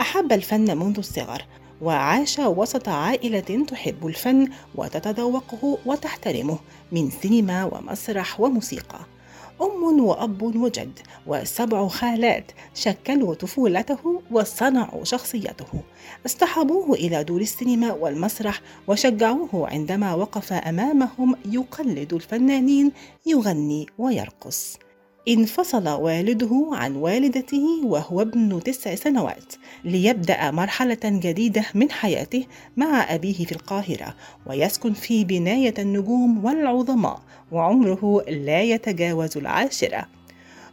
أحب 0.00 0.32
الفن 0.32 0.78
منذ 0.78 0.98
الصغر 0.98 1.42
وعاش 1.82 2.38
وسط 2.38 2.88
عائلة 2.88 3.64
تحب 3.68 4.06
الفن 4.06 4.48
وتتذوقه 4.74 5.78
وتحترمه 5.86 6.58
من 6.92 7.10
سينما 7.10 7.64
ومسرح 7.64 8.40
وموسيقى. 8.40 9.13
أم 9.62 10.00
وأب 10.00 10.42
وجد 10.42 10.98
وسبع 11.26 11.88
خالات 11.88 12.52
شكلوا 12.74 13.34
طفولته 13.34 14.22
وصنعوا 14.30 15.04
شخصيته. 15.04 15.82
اصطحبوه 16.26 16.94
إلى 16.94 17.24
دور 17.24 17.40
السينما 17.40 17.92
والمسرح 17.92 18.60
وشجعوه 18.88 19.68
عندما 19.68 20.14
وقف 20.14 20.52
أمامهم 20.52 21.36
يقلد 21.44 22.12
الفنانين 22.12 22.92
يغني 23.26 23.86
ويرقص. 23.98 24.78
انفصل 25.28 25.88
والده 25.88 26.68
عن 26.72 26.96
والدته 26.96 27.80
وهو 27.84 28.20
ابن 28.20 28.62
تسع 28.64 28.94
سنوات 28.94 29.54
ليبدأ 29.84 30.50
مرحلة 30.50 30.98
جديدة 31.04 31.64
من 31.74 31.90
حياته 31.90 32.44
مع 32.76 33.14
أبيه 33.14 33.44
في 33.44 33.52
القاهرة 33.52 34.14
ويسكن 34.46 34.92
في 34.92 35.24
بناية 35.24 35.74
النجوم 35.78 36.44
والعظماء 36.44 37.22
وعمره 37.52 38.24
لا 38.28 38.62
يتجاوز 38.62 39.36
العاشرة. 39.36 40.06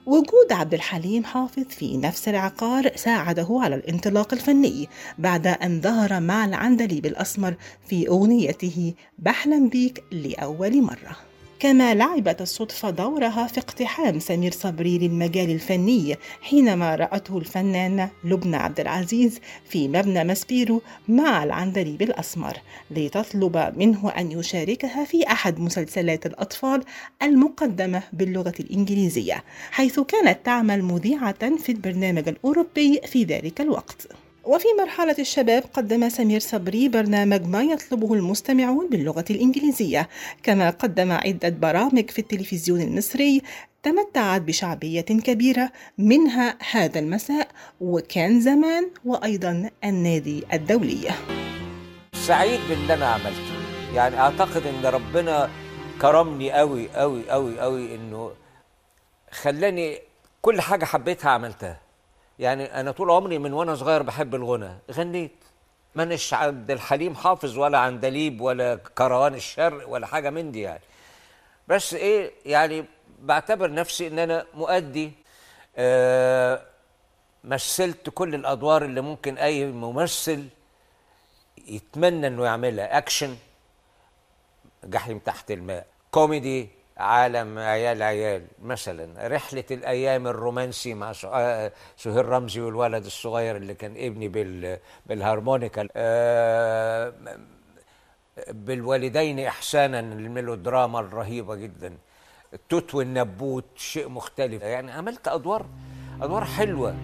وجود 0.06 0.52
عبد 0.52 0.74
الحليم 0.74 1.24
حافظ 1.24 1.64
في 1.70 1.98
نفس 1.98 2.28
العقار 2.28 2.92
ساعده 2.96 3.48
على 3.52 3.76
الانطلاق 3.76 4.34
الفني 4.34 4.88
بعد 5.18 5.48
أن 5.48 5.82
ظهر 5.82 6.20
مع 6.20 6.46
العندليب 6.46 7.06
الأسمر 7.06 7.56
في 7.88 8.08
أغنيته 8.08 8.94
بحلم 9.20 9.70
بيك 9.70 10.04
لأول 10.12 10.82
مرة. 10.82 11.31
كما 11.62 11.94
لعبت 11.94 12.42
الصدفة 12.42 12.90
دورها 12.90 13.48
في 13.48 13.60
اقتحام 13.60 14.20
سمير 14.20 14.52
صبري 14.52 14.98
للمجال 14.98 15.50
الفني 15.50 16.16
حينما 16.42 16.96
رأته 16.96 17.38
الفنانة 17.38 18.10
لبنى 18.24 18.56
عبد 18.56 18.80
العزيز 18.80 19.40
في 19.70 19.88
مبنى 19.88 20.24
ماسبيرو 20.24 20.82
مع 21.08 21.44
العندليب 21.44 22.02
الأسمر 22.02 22.58
لتطلب 22.92 23.74
منه 23.78 24.10
أن 24.10 24.32
يشاركها 24.32 25.06
في 25.06 25.28
أحد 25.28 25.60
مسلسلات 25.60 26.26
الأطفال 26.26 26.84
المقدمة 27.24 28.04
باللغة 28.14 28.54
الإنجليزية 28.60 29.44
حيث 29.72 30.00
كانت 30.00 30.46
تعمل 30.46 30.84
مذيعة 30.84 31.58
في 31.58 31.72
البرنامج 31.72 32.28
الأوروبي 32.28 33.02
في 33.06 33.24
ذلك 33.24 33.62
الوقت. 33.62 34.08
وفي 34.44 34.68
مرحلة 34.80 35.16
الشباب 35.20 35.64
قدم 35.74 36.10
سمير 36.10 36.40
صبري 36.40 36.90
برنامج 36.90 37.46
ما 37.46 37.64
يطلبه 37.64 38.14
المستمعون 38.14 38.90
باللغة 38.90 39.26
الإنجليزية. 39.30 40.10
كما 40.44 40.70
قدم 40.70 41.12
عدة 41.12 41.50
برامج 41.50 42.10
في 42.10 42.20
التلفزيون 42.20 42.82
المصري 42.82 43.42
تمتعت 43.84 44.42
بشعبية 44.42 45.02
كبيرة 45.02 45.72
منها 45.98 46.58
هذا 46.72 47.00
المساء 47.00 47.48
وكان 47.82 48.42
زمان 48.42 48.90
وأيضا 49.06 49.70
النادي 49.84 50.44
الدولي. 50.54 51.12
سعيد 52.14 52.60
باللي 52.70 52.94
أنا 52.94 53.06
عملته. 53.06 53.62
يعني 53.94 54.20
أعتقد 54.20 54.64
أن 54.68 54.86
ربنا 54.86 55.50
كرمني 56.02 56.52
قوي 56.52 56.90
قوي 56.90 57.30
قوي 57.30 57.60
قوي 57.60 57.96
أنه 57.96 58.32
خلاني 59.32 60.00
كل 60.42 60.62
حاجة 60.62 60.86
حبيتها 60.86 61.30
عملتها. 61.30 61.91
يعني 62.42 62.80
أنا 62.80 62.92
طول 62.92 63.12
عمري 63.12 63.38
من 63.38 63.54
وأنا 63.54 63.76
صغير 63.76 64.02
بحب 64.02 64.36
الغنى. 64.36 64.78
غنيت. 64.92 65.36
مانيش 65.96 66.34
عبد 66.34 66.72
الحليم 66.72 67.16
حافظ 67.16 67.58
ولا 67.58 67.78
عندليب 67.78 68.42
ولا 68.42 68.76
كروان 68.76 69.34
الشرق 69.34 69.90
ولا 69.90 70.08
حاجة 70.08 70.30
من 70.30 70.52
دي 70.52 70.62
يعني. 70.62 70.84
بس 71.68 71.94
إيه 71.94 72.32
يعني 72.46 72.86
بعتبر 73.20 73.74
نفسي 73.74 74.08
إن 74.08 74.20
أنا 74.20 74.46
مؤدي 74.54 75.12
آه 75.78 76.62
مثلت 77.44 78.10
كل 78.10 78.36
الأدوار 78.36 78.86
اللي 78.86 79.02
ممكن 79.02 79.38
أي 79.38 79.66
ممثل 79.66 80.48
يتمنى 81.68 82.28
إنه 82.28 82.46
يعملها. 82.46 82.98
أكشن 82.98 83.36
جحيم 84.84 85.20
تحت 85.20 85.52
الماء. 85.52 85.88
كوميدي 86.12 86.70
عالم 86.98 87.60
عيال 87.60 88.04
عيال. 88.04 88.48
مثلا 88.62 89.28
رحلة 89.28 89.64
الأيام 89.72 90.28
الرومانسي 90.28 90.94
مع 90.94 91.12
سهير 91.98 92.26
رمزي 92.26 92.62
والولد 92.62 93.06
الصغير 93.06 93.56
اللي 93.56 93.74
كان 93.74 93.92
ابني 93.98 94.28
بال 94.28 94.80
بالهارمونيكا. 95.06 95.88
آه 95.96 97.14
بالوالدين 98.50 99.40
إحسانا 99.40 100.00
الميلودراما 100.00 101.00
الرهيبة 101.00 101.56
جدا. 101.56 101.98
التوت 102.54 102.96
والنبوت 102.96 103.66
شيء 103.76 104.10
مختلف. 104.10 104.62
يعني 104.62 104.92
عملت 104.92 105.28
أدوار 105.28 105.66
أدوار 106.22 106.46
حلوة. 106.46 106.96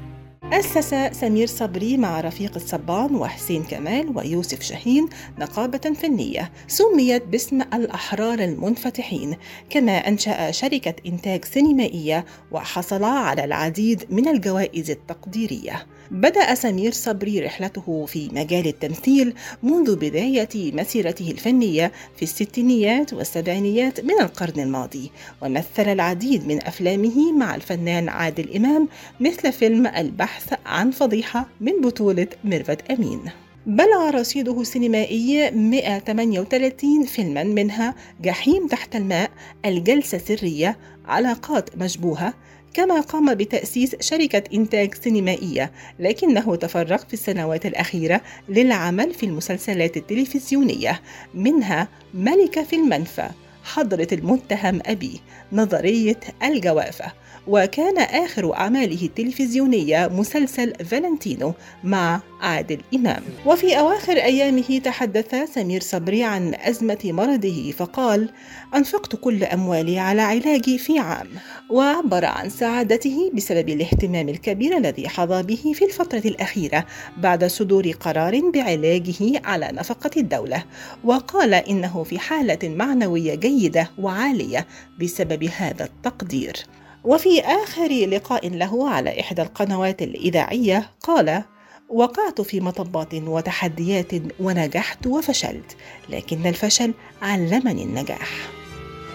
أسس 0.53 0.95
سمير 1.19 1.47
صبري 1.47 1.97
مع 1.97 2.21
رفيق 2.21 2.55
الصبان 2.55 3.15
وحسين 3.15 3.63
كمال 3.63 4.17
ويوسف 4.17 4.61
شاهين 4.61 5.09
نقابة 5.39 5.77
فنية 5.77 6.51
سميت 6.67 7.23
باسم 7.27 7.61
الأحرار 7.61 8.39
المنفتحين. 8.39 9.37
كما 9.69 9.91
أنشأ 9.91 10.51
شركة 10.51 10.95
إنتاج 11.05 11.45
سينمائية 11.45 12.25
وحصل 12.51 13.03
على 13.03 13.43
العديد 13.43 14.05
من 14.09 14.27
الجوائز 14.27 14.89
التقديرية. 14.89 15.85
بدأ 16.11 16.55
سمير 16.55 16.91
صبري 16.91 17.39
رحلته 17.39 18.05
في 18.05 18.29
مجال 18.33 18.67
التمثيل 18.67 19.33
منذ 19.63 19.95
بداية 19.95 20.73
مسيرته 20.73 21.31
الفنية 21.31 21.91
في 22.15 22.23
الستينيات 22.23 23.13
والسبعينيات 23.13 23.99
من 23.99 24.21
القرن 24.21 24.59
الماضي 24.59 25.11
ومثل 25.41 25.89
العديد 25.89 26.47
من 26.47 26.63
أفلامه 26.63 27.31
مع 27.31 27.55
الفنان 27.55 28.09
عادل 28.09 28.55
إمام 28.55 28.87
مثل 29.19 29.51
فيلم 29.51 29.87
البحث 29.87 30.53
عن 30.65 30.91
فضيحة 30.91 31.47
من 31.61 31.81
بطولة 31.81 32.27
ميرفت 32.43 32.91
أمين. 32.91 33.21
بلغ 33.65 34.09
رصيده 34.09 34.61
السينمائي 34.61 35.51
138 35.51 37.03
فيلما 37.03 37.43
منها 37.43 37.95
جحيم 38.21 38.67
تحت 38.67 38.95
الماء 38.95 39.31
الجلسة 39.65 40.17
سرية 40.17 40.77
علاقات 41.05 41.77
مشبوهة 41.77 42.33
كما 42.77 43.01
قام 43.01 43.33
بتأسيس 43.33 43.95
شركة 44.01 44.43
إنتاج 44.53 44.93
سينمائية 44.93 45.71
لكنه 45.99 46.55
تفرغ 46.55 46.97
في 46.97 47.13
السنوات 47.13 47.65
الأخيرة 47.65 48.21
للعمل 48.49 49.13
في 49.13 49.25
المسلسلات 49.25 49.97
التلفزيونية 49.97 51.01
منها 51.33 51.87
ملكة 52.13 52.63
في 52.63 52.75
المنفى 52.75 53.29
حضرة 53.63 54.07
المتهم 54.11 54.81
أبي 54.85 55.21
نظرية 55.51 56.19
الجوافة. 56.43 57.11
وكان 57.47 57.97
آخر 57.97 58.55
أعماله 58.55 59.05
التلفزيونية 59.05 60.07
مسلسل 60.07 60.85
فالنتينو 60.85 61.53
مع 61.83 62.21
عادل 62.41 62.81
إمام. 62.95 63.23
وفي 63.45 63.79
أواخر 63.79 64.13
أيامه 64.13 64.81
تحدث 64.83 65.35
سمير 65.53 65.81
صبري 65.81 66.23
عن 66.23 66.53
أزمة 66.55 66.99
مرضه 67.03 67.71
فقال 67.71 68.29
أنفقت 68.75 69.15
كل 69.15 69.43
أموالي 69.43 69.99
على 69.99 70.21
علاجي 70.21 70.77
في 70.77 70.99
عام. 70.99 71.27
وعبر 71.69 72.25
عن 72.25 72.49
سعادته 72.49 73.31
بسبب 73.33 73.69
الاهتمام 73.69 74.29
الكبير 74.29 74.77
الذي 74.77 75.09
حظى 75.09 75.43
به 75.43 75.73
في 75.75 75.85
الفترة 75.85 76.21
الأخيرة 76.25 76.85
بعد 77.17 77.45
صدور 77.45 77.91
قرار 77.91 78.51
بعلاجه 78.51 79.41
على 79.45 79.69
نفقة 79.73 80.11
الدولة. 80.17 80.63
وقال 81.03 81.53
إنه 81.53 82.03
في 82.03 82.19
حالة 82.19 82.59
معنوية 82.63 83.35
جيدة 83.35 83.89
وعالية 83.99 84.67
بسبب 85.01 85.43
هذا 85.43 85.85
التقدير. 85.85 86.76
وفي 87.07 87.41
آخر 87.41 88.07
لقاء 88.15 88.49
له 88.49 88.89
على 88.89 89.19
إحدى 89.19 89.41
القنوات 89.41 90.01
الإذاعية 90.01 90.83
قال: 91.03 91.43
وقعت 91.89 92.41
في 92.41 92.59
مطبات 92.59 93.13
وتحديات 93.13 94.11
ونجحت 94.39 95.07
وفشلت، 95.07 95.77
لكن 96.09 96.45
الفشل 96.45 96.93
علمني 97.21 97.83
النجاح. 97.83 98.29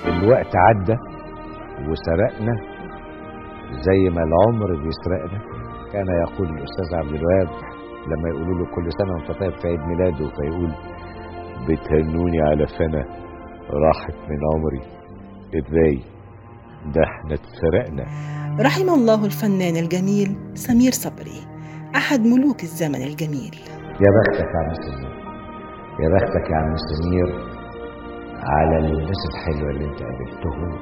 الوقت 0.04 0.52
عدى 0.56 0.96
وسرقنا 1.88 2.54
زي 3.86 4.10
ما 4.10 4.22
العمر 4.22 4.70
بيسرقنا. 4.82 5.40
كان 5.92 6.06
يقول 6.26 6.48
الأستاذ 6.48 6.94
عبد 6.94 7.14
الوهاب 7.14 7.48
لما 8.06 8.28
يقولوا 8.28 8.58
له 8.58 8.74
كل 8.74 8.92
سنة 8.92 9.12
وأنت 9.12 9.40
طيب 9.40 9.60
في 9.60 9.68
عيد 9.68 9.80
ميلاده 9.80 10.30
فيقول 10.36 10.72
بتهنوني 11.68 12.42
على 12.42 12.66
سنة 12.66 13.04
راحت 13.70 14.14
من 14.30 14.38
عمري. 14.54 14.82
إزاي؟ 15.54 16.11
ده 16.86 17.00
إحنا 17.02 17.34
اتسرقنا 17.34 18.06
رحم 18.60 18.88
الله 18.88 19.24
الفنان 19.24 19.76
الجميل 19.76 20.36
سمير 20.54 20.92
صبري 20.92 21.46
أحد 21.96 22.20
ملوك 22.20 22.62
الزمن 22.62 23.02
الجميل. 23.02 23.54
يا 24.00 24.10
بختك 24.16 24.48
يا 24.54 24.58
عم 24.58 24.74
سمير. 24.74 25.12
يا 26.00 26.08
بختك 26.14 26.50
يا 26.50 26.56
عم 26.56 26.76
سمير 26.76 27.28
على 28.42 28.78
الناس 28.78 29.18
الحلوة 29.30 29.70
اللي 29.70 29.84
انت 29.84 30.02
قابلتهم 30.02 30.72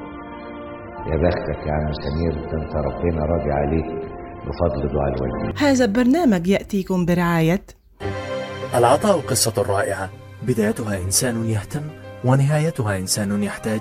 يا 1.06 1.16
بختك 1.16 1.66
يا 1.66 1.72
عم 1.72 1.92
سمير 1.92 2.32
ده 2.32 2.62
انت 2.62 2.76
ربنا 2.76 3.24
راضي 3.24 3.50
عليك 3.50 3.86
بفضل 4.46 4.88
دعاء 4.92 5.08
الوالدين. 5.14 5.58
هذا 5.58 5.84
البرنامج 5.84 6.46
يأتيكم 6.46 7.04
برعاية 7.06 7.62
العطاء 8.74 9.20
قصة 9.20 9.62
رائعة 9.62 10.10
بدايتها 10.42 10.98
إنسان 11.04 11.44
يهتم 11.44 11.82
ونهايتها 12.24 12.98
إنسان 12.98 13.42
يحتاج. 13.42 13.80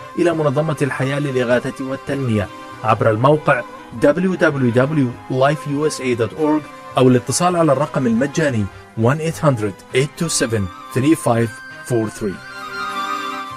إلى 0.19 0.33
منظمة 0.33 0.77
الحياة 0.81 1.19
للإغاثة 1.19 1.85
والتنمية 1.85 2.47
عبر 2.83 3.11
الموقع 3.11 3.61
www.lifeusa.org 4.01 6.61
أو 6.97 7.09
الاتصال 7.09 7.55
على 7.55 7.71
الرقم 7.71 8.07
المجاني 8.07 8.65
1-800-827-3543 8.97 9.01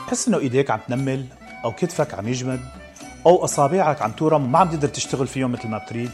تحس 0.06 0.28
إنه 0.28 0.38
إيديك 0.38 0.70
عم 0.70 0.80
تنمل 0.88 1.26
أو 1.64 1.72
كتفك 1.72 2.14
عم 2.14 2.28
يجمد 2.28 2.60
أو 3.26 3.44
أصابعك 3.44 4.02
عم 4.02 4.12
تورم 4.12 4.44
وما 4.44 4.58
عم 4.58 4.68
تقدر 4.68 4.88
تشتغل 4.88 5.26
فيهم 5.26 5.52
مثل 5.52 5.68
ما 5.68 5.78
بتريد. 5.78 6.10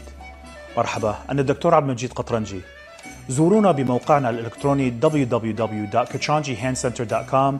مرحبا 0.77 1.15
أنا 1.29 1.41
الدكتور 1.41 1.75
عبد 1.75 1.85
المجيد 1.85 2.13
قطرنجي. 2.13 2.61
زورونا 3.29 3.71
بموقعنا 3.71 4.29
الإلكتروني 4.29 4.93
www.kachanjihandcenter.com 5.03 7.53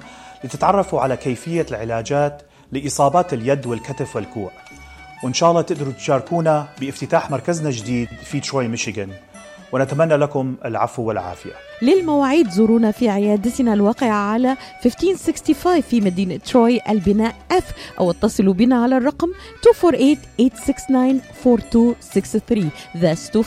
لتتعرفوا 0.43 1.01
على 1.01 1.17
كيفية 1.17 1.65
العلاجات 1.71 2.41
لإصابات 2.71 3.33
اليد 3.33 3.65
والكتف 3.65 4.15
والكوع. 4.15 4.51
وإن 5.23 5.33
شاء 5.33 5.49
الله 5.51 5.61
تقدروا 5.61 5.93
تشاركونا 5.93 6.67
بافتتاح 6.79 7.31
مركزنا 7.31 7.69
الجديد 7.69 8.07
في 8.23 8.39
تروي 8.39 8.67
ميشيغان. 8.67 9.09
ونتمنى 9.71 10.15
لكم 10.15 10.55
العفو 10.65 11.03
والعافية. 11.03 11.51
للمواعيد 11.81 12.49
زورونا 12.49 12.91
في 12.91 13.09
عيادتنا 13.09 13.73
الواقعة 13.73 14.11
على 14.31 14.57
1565 14.85 15.81
في 15.81 16.01
مدينة 16.01 16.37
تروي 16.37 16.79
البناء 16.89 17.35
F 17.53 17.63
أو 17.99 18.11
اتصلوا 18.11 18.53
بنا 18.53 18.83
على 18.83 18.97
الرقم 18.97 19.27
248-869-4263 19.27 19.31
That's 23.01 23.31
248-869-4263 23.31 23.37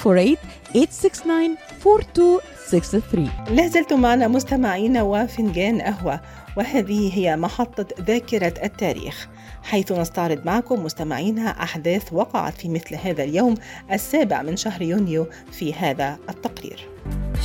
لا 3.50 3.68
زلتم 3.68 4.00
معنا 4.00 4.28
مستمعين 4.28 4.98
وفنجان 4.98 5.80
قهوة. 5.80 6.20
وهذه 6.57 7.19
هي 7.19 7.37
محطة 7.37 7.87
ذاكرة 8.01 8.55
التاريخ 8.64 9.29
حيث 9.62 9.93
نستعرض 9.93 10.47
معكم 10.47 10.85
مستمعينا 10.85 11.62
أحداث 11.62 12.12
وقعت 12.12 12.55
في 12.55 12.69
مثل 12.69 12.95
هذا 12.95 13.25
اليوم 13.25 13.55
السابع 13.93 14.43
من 14.43 14.57
شهر 14.57 14.83
يونيو 14.83 15.27
في 15.53 15.75
هذا 15.75 16.19
التقرير. 16.29 16.88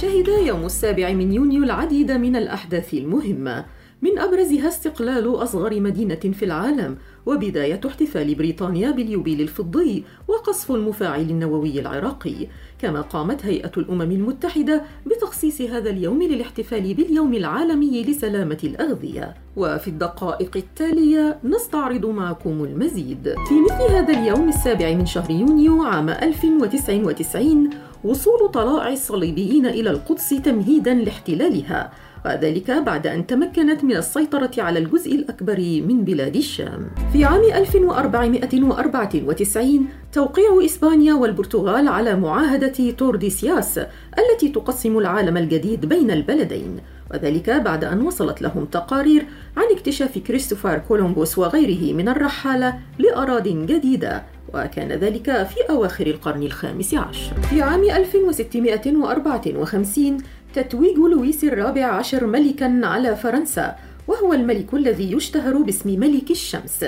شهد 0.02 0.28
يوم 0.28 0.66
السابع 0.66 1.12
من 1.14 1.34
يونيو 1.34 1.64
العديد 1.64 2.12
من 2.12 2.36
الأحداث 2.36 2.94
المهمة. 2.94 3.66
من 4.02 4.20
أبرزها 4.20 4.68
استقلال 4.68 5.44
أصغر 5.44 5.80
مدينة 5.80 6.16
في 6.16 6.46
العالم 6.46 6.98
وبداية 7.26 7.82
احتفال 7.88 8.36
بريطانيا 8.36 8.92
باليوبيل 8.92 9.42
الفضي 9.42 10.04
وقصف 10.28 10.72
المفاعل 10.72 11.22
النووي 11.30 11.80
العراقي. 11.80 12.48
كما 12.82 13.02
قامت 13.02 13.46
هيئة 13.46 13.72
الأمم 13.78 14.02
المتحدة 14.02 14.82
بتخصيص 15.06 15.62
هذا 15.62 15.90
اليوم 15.90 16.24
للاحتفال 16.24 16.94
باليوم 16.94 17.34
العالمي 17.34 18.04
لسلامة 18.04 18.58
الأغذية. 18.64 19.34
وفي 19.56 19.88
الدقائق 19.88 20.58
التالية 20.58 21.40
نستعرض 21.44 22.06
معكم 22.06 22.64
المزيد. 22.64 23.24
في 23.48 23.56
مثل 23.62 23.94
هذا 23.94 24.20
اليوم 24.20 24.50
السابع 24.50 24.94
من 24.94 25.06
شهر 25.06 25.32
يونيو 25.32 25.84
عام 25.84 26.10
1099 26.10 27.70
وصول 28.04 28.52
طلائع 28.52 28.94
الصليبيين 28.94 29.66
إلى 29.66 29.90
القدس 29.90 30.30
تمهيداً 30.30 30.94
لاحتلالها. 30.94 31.92
وذلك 32.26 32.72
بعد 32.72 33.08
أن 33.08 33.28
تمكنت 33.28 33.84
من 33.84 33.96
السيطرة 33.96 34.52
على 34.58 34.80
الجزء 34.80 35.16
الأكبر 35.16 35.82
من 35.88 36.04
بلاد 36.04 36.36
الشام. 36.36 36.88
في 37.14 37.26
عام 37.26 37.42
1494 37.44 39.88
توقيع 40.14 40.66
إسبانيا 40.66 41.14
والبرتغال 41.14 41.88
على 41.88 42.16
معاهدة 42.16 42.92
تورديسياس 42.92 43.80
التي 44.20 44.50
تقسم 44.50 44.98
العالم 44.98 45.38
الجديد 45.38 45.86
بين 45.86 46.12
البلدين. 46.12 46.78
وذلك 47.14 47.50
بعد 47.50 47.84
أن 47.84 48.02
وصلت 48.02 48.42
لهم 48.42 48.66
تقارير 48.66 49.26
عن 49.58 49.64
اكتشاف 49.72 50.18
كريستوفر 50.18 50.78
كولومبوس 50.78 51.38
وغيره 51.38 51.94
من 51.94 52.10
الرحالة 52.10 52.80
لأراضٍ 53.00 53.48
جديدة 53.48 54.24
وكان 54.54 54.92
ذلك 54.92 55.24
في 55.24 55.56
أواخر 55.70 56.08
القرن 56.08 56.44
الخامس 56.44 56.94
عشر. 56.94 57.34
في 57.50 57.62
عام 57.62 57.84
1654 57.84 60.18
تتويج 60.54 60.98
لويس 60.98 61.44
الرابع 61.44 61.86
عشر 61.86 62.26
ملكا 62.26 62.82
على 62.84 63.16
فرنسا 63.16 63.76
وهو 64.08 64.34
الملك 64.34 64.74
الذي 64.74 65.12
يشتهر 65.12 65.58
باسم 65.58 66.00
ملك 66.00 66.32
الشمس 66.32 66.86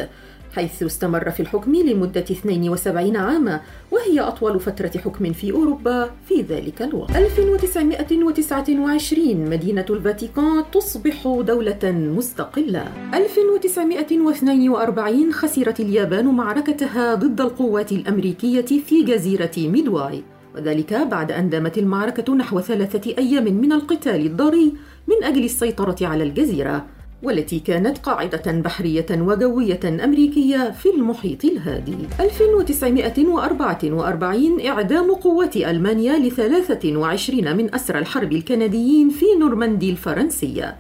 حيث 0.55 0.83
استمر 0.83 1.31
في 1.31 1.39
الحكم 1.39 1.75
لمدة 1.75 2.21
72 2.21 3.15
عاما 3.15 3.61
وهي 3.91 4.19
أطول 4.19 4.59
فترة 4.59 4.91
حكم 4.97 5.33
في 5.33 5.51
أوروبا 5.51 6.09
في 6.29 6.41
ذلك 6.41 6.81
الوقت. 6.81 7.15
1929 7.15 9.49
مدينة 9.49 9.85
الفاتيكان 9.89 10.63
تصبح 10.73 11.23
دولة 11.23 11.91
مستقلة. 11.91 12.85
1942 13.13 15.33
خسرت 15.33 15.79
اليابان 15.79 16.25
معركتها 16.25 17.15
ضد 17.15 17.41
القوات 17.41 17.91
الأمريكية 17.91 18.61
في 18.61 19.03
جزيرة 19.03 19.51
ميدواي. 19.57 20.23
وذلك 20.55 20.93
بعد 20.93 21.31
أن 21.31 21.49
دامت 21.49 21.77
المعركة 21.77 22.35
نحو 22.35 22.59
ثلاثة 22.59 23.17
أيام 23.17 23.43
من 23.43 23.71
القتال 23.71 24.25
الضاري 24.25 24.73
من 25.07 25.23
أجل 25.23 25.43
السيطرة 25.43 25.95
على 26.01 26.23
الجزيرة 26.23 26.85
والتي 27.23 27.59
كانت 27.59 27.97
قاعدة 27.97 28.51
بحرية 28.51 29.05
وجوية 29.11 29.79
أمريكية 29.85 30.71
في 30.71 30.89
المحيط 30.89 31.45
الهادي. 31.45 31.95
1944 32.19 34.65
إعدام 34.65 35.11
قوات 35.11 35.57
ألمانيا 35.57 36.19
لثلاثة 36.19 36.97
وعشرين 36.97 37.57
من 37.57 37.75
أسرى 37.75 37.99
الحرب 37.99 38.31
الكنديين 38.31 39.09
في 39.09 39.25
نورماندي 39.39 39.89
الفرنسية. 39.89 40.77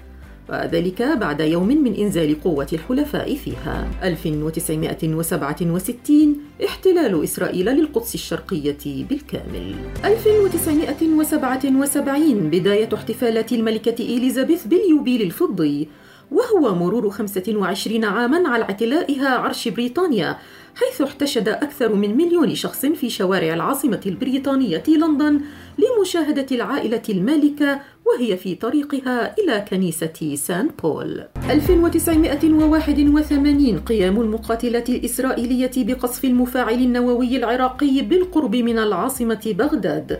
وذلك 0.51 1.01
بعد 1.01 1.39
يوم 1.39 1.67
من 1.67 1.95
إنزال 1.95 2.43
قوة 2.43 2.67
الحلفاء 2.73 3.35
فيها. 3.35 3.87
1967 4.03 6.37
احتلال 6.65 7.23
إسرائيل 7.23 7.65
للقدس 7.65 8.15
الشرقية 8.15 9.05
بالكامل. 9.09 9.75
1977 10.05 12.49
بداية 12.49 12.89
احتفالات 12.93 13.51
الملكة 13.51 14.03
إليزابيث 14.03 14.67
باليوبيل 14.67 15.21
الفضي 15.21 15.87
وهو 16.31 16.75
مرور 16.75 17.09
25 17.09 18.05
عاما 18.05 18.49
على 18.49 18.63
اعتلائها 18.63 19.29
عرش 19.29 19.67
بريطانيا 19.67 20.37
حيث 20.75 21.01
احتشد 21.01 21.49
أكثر 21.49 21.95
من 21.95 22.17
مليون 22.17 22.55
شخص 22.55 22.85
في 22.85 23.09
شوارع 23.09 23.53
العاصمة 23.53 24.01
البريطانية 24.05 24.83
لندن 24.87 25.41
لمشاهدة 25.77 26.45
العائلة 26.51 27.01
المالكة 27.09 27.79
وهي 28.05 28.37
في 28.37 28.55
طريقها 28.55 29.35
إلى 29.39 29.65
كنيسة 29.69 30.35
سان 30.35 30.69
بول. 30.83 31.23
1981 31.49 33.79
قيام 33.79 34.21
المقاتلة 34.21 34.83
الإسرائيلية 34.89 35.71
بقصف 35.77 36.25
المفاعل 36.25 36.73
النووي 36.73 37.37
العراقي 37.37 38.01
بالقرب 38.01 38.55
من 38.55 38.79
العاصمة 38.79 39.55
بغداد. 39.59 40.19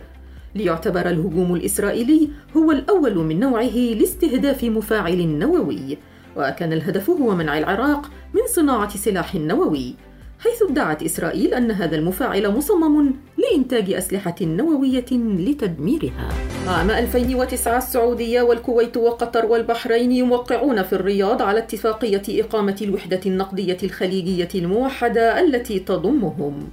ليعتبر 0.54 1.08
الهجوم 1.08 1.54
الإسرائيلي 1.54 2.28
هو 2.56 2.72
الأول 2.72 3.14
من 3.14 3.40
نوعه 3.40 3.76
لاستهداف 3.76 4.64
مفاعل 4.64 5.28
نووي. 5.28 5.98
وكان 6.36 6.72
الهدف 6.72 7.10
هو 7.10 7.34
منع 7.34 7.58
العراق 7.58 8.10
من 8.34 8.40
صناعة 8.46 8.96
سلاح 8.96 9.34
نووي. 9.34 9.94
حيث 10.42 10.62
ادعت 10.70 11.02
إسرائيل 11.02 11.54
أن 11.54 11.70
هذا 11.70 11.96
المفاعل 11.96 12.50
مصمم 12.50 13.12
لإنتاج 13.38 13.92
أسلحة 13.92 14.34
نووية 14.42 15.06
لتدميرها. 15.12 16.28
عام 16.68 16.90
2009 16.90 17.78
السعودية 17.78 18.42
والكويت 18.42 18.96
وقطر 18.96 19.46
والبحرين 19.46 20.12
يوقعون 20.12 20.82
في 20.82 20.92
الرياض 20.92 21.42
على 21.42 21.58
اتفاقية 21.58 22.22
إقامة 22.28 22.76
الوحدة 22.82 23.20
النقدية 23.26 23.76
الخليجية 23.82 24.48
الموحدة 24.54 25.40
التي 25.40 25.78
تضمهم. 25.78 26.68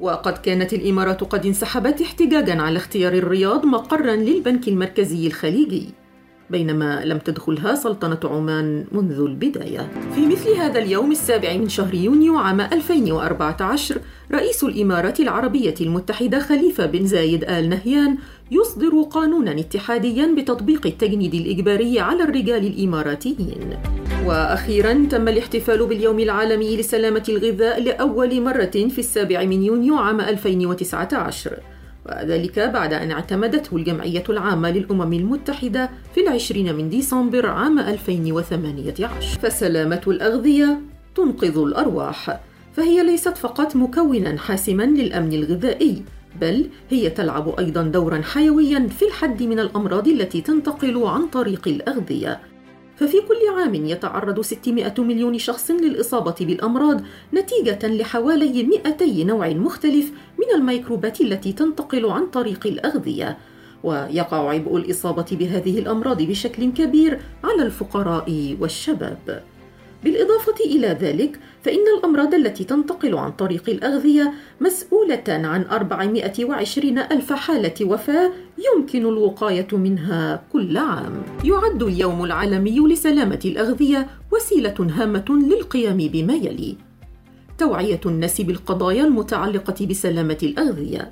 وقد 0.00 0.38
كانت 0.38 0.72
الإمارات 0.72 1.20
قد 1.24 1.46
انسحبت 1.46 2.00
احتجاجا 2.00 2.62
على 2.62 2.76
اختيار 2.76 3.12
الرياض 3.12 3.66
مقرا 3.66 4.16
للبنك 4.16 4.68
المركزي 4.68 5.26
الخليجي. 5.26 5.88
بينما 6.50 7.04
لم 7.04 7.18
تدخلها 7.18 7.74
سلطنة 7.74 8.20
عمان 8.24 8.84
منذ 8.92 9.20
البداية. 9.20 9.90
في 10.14 10.26
مثل 10.26 10.50
هذا 10.50 10.78
اليوم 10.78 11.12
السابع 11.12 11.56
من 11.56 11.68
شهر 11.68 11.94
يونيو 11.94 12.38
عام 12.38 12.60
2014 12.60 14.00
رئيس 14.32 14.64
الإمارات 14.64 15.20
العربية 15.20 15.74
المتحدة 15.80 16.38
خليفة 16.38 16.86
بن 16.86 17.06
زايد 17.06 17.44
آل 17.44 17.68
نهيان 17.68 18.18
يصدر 18.50 19.02
قانونا 19.02 19.60
اتحاديا 19.60 20.34
بتطبيق 20.38 20.86
التجنيد 20.86 21.34
الإجباري 21.34 22.00
على 22.00 22.22
الرجال 22.22 22.66
الإماراتيين. 22.66 23.78
وأخيرا 24.26 25.06
تم 25.10 25.28
الاحتفال 25.28 25.86
باليوم 25.86 26.20
العالمي 26.20 26.76
لسلامة 26.76 27.24
الغذاء 27.28 27.82
لأول 27.82 28.40
مرة 28.40 28.64
في 28.64 28.98
السابع 28.98 29.44
من 29.44 29.62
يونيو 29.62 29.96
عام 29.96 30.20
2019 30.20 31.77
وذلك 32.08 32.58
بعد 32.58 32.92
أن 32.92 33.10
اعتمدته 33.10 33.76
الجمعية 33.76 34.24
العامة 34.28 34.70
للأمم 34.70 35.12
المتحدة 35.12 35.90
في 36.14 36.20
العشرين 36.20 36.74
من 36.74 36.88
ديسمبر 36.88 37.46
عام 37.46 37.78
2018 37.78 39.38
فسلامة 39.42 40.02
الأغذية 40.06 40.80
تنقذ 41.14 41.58
الأرواح 41.58 42.40
فهي 42.72 43.04
ليست 43.04 43.36
فقط 43.36 43.76
مكونا 43.76 44.38
حاسما 44.38 44.82
للأمن 44.82 45.32
الغذائي 45.32 46.02
بل 46.40 46.68
هي 46.90 47.10
تلعب 47.10 47.58
أيضا 47.58 47.82
دورا 47.82 48.22
حيويا 48.22 48.88
في 48.98 49.04
الحد 49.04 49.42
من 49.42 49.58
الأمراض 49.60 50.08
التي 50.08 50.40
تنتقل 50.40 51.02
عن 51.06 51.26
طريق 51.26 51.68
الأغذية. 51.68 52.40
ففي 52.98 53.20
كل 53.20 53.60
عام 53.60 53.74
يتعرض 53.74 54.40
600 54.40 54.94
مليون 54.98 55.38
شخص 55.38 55.70
للإصابة 55.70 56.34
بالأمراض 56.40 57.02
نتيجة 57.34 57.78
لحوالي 57.86 58.62
200 58.62 59.24
نوع 59.24 59.48
مختلف 59.48 60.12
من 60.38 60.54
الميكروبات 60.54 61.20
التي 61.20 61.52
تنتقل 61.52 62.06
عن 62.06 62.26
طريق 62.26 62.66
الأغذية. 62.66 63.38
ويقع 63.82 64.50
عبء 64.50 64.76
الإصابة 64.76 65.26
بهذه 65.32 65.78
الأمراض 65.78 66.22
بشكل 66.22 66.72
كبير 66.72 67.20
على 67.44 67.62
الفقراء 67.62 68.56
والشباب. 68.60 69.42
بالإضافة 70.04 70.64
إلى 70.64 70.88
ذلك 71.00 71.38
فإن 71.68 71.84
الأمراض 71.98 72.34
التي 72.34 72.64
تنتقل 72.64 73.14
عن 73.14 73.32
طريق 73.32 73.68
الأغذية 73.68 74.32
مسؤولة 74.60 75.24
عن 75.28 75.62
420 75.62 76.98
ألف 76.98 77.32
حالة 77.32 77.74
وفاة 77.82 78.32
يمكن 78.58 79.06
الوقاية 79.06 79.68
منها 79.72 80.42
كل 80.52 80.76
عام. 80.76 81.22
يعد 81.44 81.82
اليوم 81.82 82.24
العالمي 82.24 82.78
لسلامة 82.78 83.40
الأغذية 83.44 84.06
وسيلة 84.32 84.74
هامة 84.80 85.24
للقيام 85.28 85.96
بما 85.96 86.34
يلي: 86.34 86.76
توعية 87.58 88.00
الناس 88.06 88.40
بالقضايا 88.40 89.04
المتعلقة 89.04 89.86
بسلامة 89.86 90.38
الأغذية، 90.42 91.10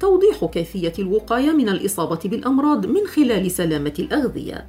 توضيح 0.00 0.44
كيفية 0.44 0.92
الوقاية 0.98 1.52
من 1.52 1.68
الإصابة 1.68 2.20
بالأمراض 2.24 2.86
من 2.86 3.06
خلال 3.06 3.50
سلامة 3.50 3.94
الأغذية، 3.98 4.66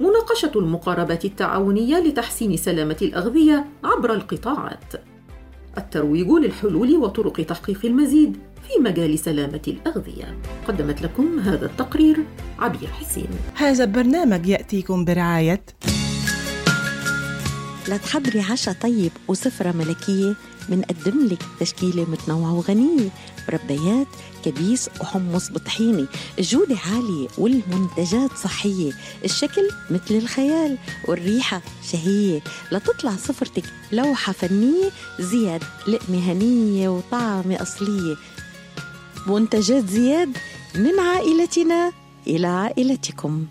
مناقشة 0.00 0.52
المقاربات 0.56 1.24
التعاونية 1.24 1.98
لتحسين 1.98 2.56
سلامة 2.56 2.96
الأغذية 3.02 3.66
عبر 3.84 4.12
القطاعات. 4.12 4.92
الترويج 5.78 6.28
للحلول 6.28 6.96
وطرق 6.96 7.32
تحقيق 7.32 7.80
المزيد 7.84 8.36
في 8.68 8.82
مجال 8.82 9.18
سلامة 9.18 9.62
الأغذية. 9.68 10.38
قدمت 10.68 11.02
لكم 11.02 11.38
هذا 11.38 11.66
التقرير 11.66 12.16
عبير 12.58 12.88
حسين. 12.88 13.28
هذا 13.54 13.84
البرنامج 13.84 14.46
يأتيكم 14.46 15.04
برعاية 15.04 15.62
لتحضري 17.88 18.40
عشاء 18.40 18.74
طيب 18.74 19.12
وسفرة 19.28 19.72
ملكية 19.72 20.34
منقدم 20.68 21.26
لك 21.26 21.42
تشكيلة 21.60 22.10
متنوعة 22.10 22.54
وغنية 22.54 23.10
مربيات 23.48 24.06
كبيس 24.44 24.90
وحمص 25.00 25.50
بطحينة 25.50 26.06
الجودة 26.38 26.76
عالية 26.86 27.28
والمنتجات 27.38 28.30
صحية. 28.36 28.92
الشكل 29.24 29.68
مثل 29.90 30.14
الخيال 30.14 30.78
والريحة 31.08 31.62
شهية. 31.92 32.40
لتطلع 32.72 33.16
سفرتك 33.16 33.64
لوحة 33.92 34.32
فنية 34.32 34.90
زياد 35.20 35.62
لقمة 35.88 36.32
هنية 36.32 36.88
وطعمة 36.88 37.62
أصلية. 37.62 38.16
منتجات 39.26 39.86
زياد 39.88 40.36
من 40.74 41.00
عائلتنا 41.00 41.92
إلى 42.26 42.46
عائلتكم. 42.46 43.46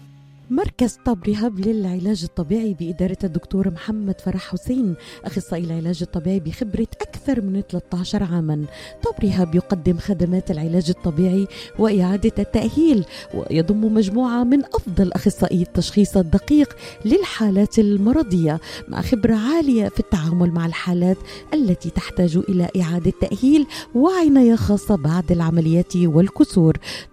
مركز 0.50 0.98
طب 1.06 1.24
رهاب 1.28 1.60
للعلاج 1.60 2.24
الطبيعي 2.24 2.74
بإدارة 2.74 3.18
الدكتور 3.24 3.72
محمد 3.72 4.22
فرح 4.22 4.52
حسين 4.52 4.96
أخصائي 5.26 5.64
العلاج 5.64 6.00
الطبيعي 6.02 6.40
بخبرة 6.40 6.88
أكثر 7.02 7.42
من 7.42 7.62
13 7.62 8.24
عاما. 8.24 8.66
طب 9.04 9.24
رهاب 9.24 9.56
يقدم 9.56 9.98
خدمات 9.98 10.52
العلاج 10.52 10.90
الطبيعي 10.90 11.48
وإعادة 11.80 12.32
التأهيل 12.40 13.06
ويضم 13.34 13.94
مجموعة 13.94 14.44
من 14.44 14.64
أفضل 14.66 15.12
أخصائي 15.12 15.62
التشخيص 15.62 16.18
الدقيق 16.18 16.76
للحالات 17.06 17.80
المرضية 17.80 18.60
مع 18.88 19.02
خبرة 19.02 19.36
عالية 19.36 19.90
في 19.90 20.00
التعامل 20.00 20.52
مع 20.52 20.66
الحالات 20.66 21.18
التي 21.54 21.90
تحتاج 21.90 22.38
إلى 22.38 22.70
إعادة 22.82 23.14
تأهيل 23.22 23.68
وعناية 23.96 24.56
خاصة 24.56 24.96
بعد 24.96 25.32
العمليات 25.32 25.96
والكسور. 25.96 26.78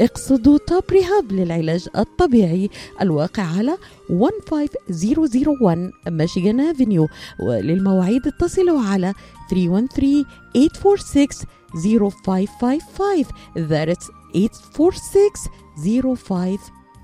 اقصدوا 0.00 0.58
توب 0.58 0.82
ريهاب 0.90 1.32
للعلاج 1.32 1.88
الطبيعي 1.96 2.70
الواقع 3.00 3.42
على 3.42 3.76
15001 4.08 5.90
ميشيغان 6.08 6.60
افنيو 6.60 7.08
وللمواعيد 7.40 8.26
اتصلوا 8.26 8.80
على 8.80 9.14
313 9.50 10.24
846 10.54 11.46
0555 11.74 13.24
That's 13.56 14.10
846 14.34 16.30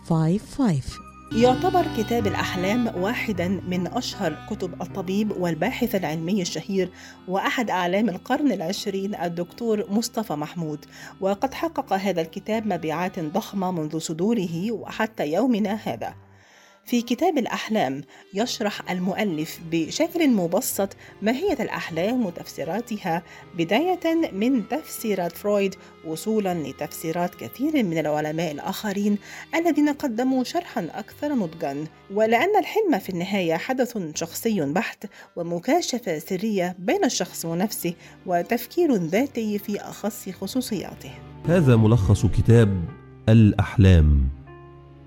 0555 0.08 1.09
يعتبر 1.36 1.86
كتاب 1.96 2.26
الأحلام 2.26 3.02
واحدا 3.02 3.48
من 3.48 3.86
أشهر 3.86 4.46
كتب 4.50 4.82
الطبيب 4.82 5.30
والباحث 5.30 5.94
العلمي 5.94 6.42
الشهير 6.42 6.90
وأحد 7.28 7.70
أعلام 7.70 8.08
القرن 8.08 8.52
العشرين 8.52 9.14
الدكتور 9.14 9.90
مصطفى 9.90 10.32
محمود. 10.32 10.84
وقد 11.20 11.54
حقق 11.54 11.92
هذا 11.92 12.20
الكتاب 12.20 12.66
مبيعات 12.66 13.18
ضخمة 13.20 13.70
منذ 13.70 13.98
صدوره 13.98 14.72
وحتى 14.72 15.32
يومنا 15.32 15.78
هذا. 15.84 16.14
في 16.84 17.02
كتاب 17.02 17.38
الأحلام 17.38 18.02
يشرح 18.34 18.90
المؤلف 18.90 19.60
بشكل 19.70 20.30
مبسط 20.30 20.96
ماهية 21.22 21.56
الأحلام 21.60 22.26
وتفسيراتها 22.26 23.22
بداية 23.58 24.30
من 24.32 24.68
تفسيرات 24.68 25.32
فرويد 25.32 25.74
وصولا 26.06 26.54
لتفسيرات 26.54 27.34
كثير 27.34 27.84
من 27.84 27.98
العلماء 27.98 28.52
الآخرين 28.52 29.18
الذين 29.54 29.88
قدموا 29.88 30.44
شرحا 30.44 30.88
أكثر 30.94 31.34
نضجا 31.34 31.84
ولأن 32.14 32.56
الحلم 32.58 32.98
في 32.98 33.10
النهاية 33.10 33.54
حدث 33.54 33.98
شخصي 34.14 34.60
بحت 34.60 35.06
ومكاشفة 35.36 36.18
سرية 36.18 36.76
بين 36.78 37.04
الشخص 37.04 37.44
ونفسه 37.44 37.94
وتفكير 38.26 38.94
ذاتي 38.94 39.58
في 39.58 39.80
أخص 39.80 40.28
خصوصياته. 40.28 41.10
هذا 41.46 41.76
ملخص 41.76 42.26
كتاب 42.26 42.84
الأحلام 43.28 44.28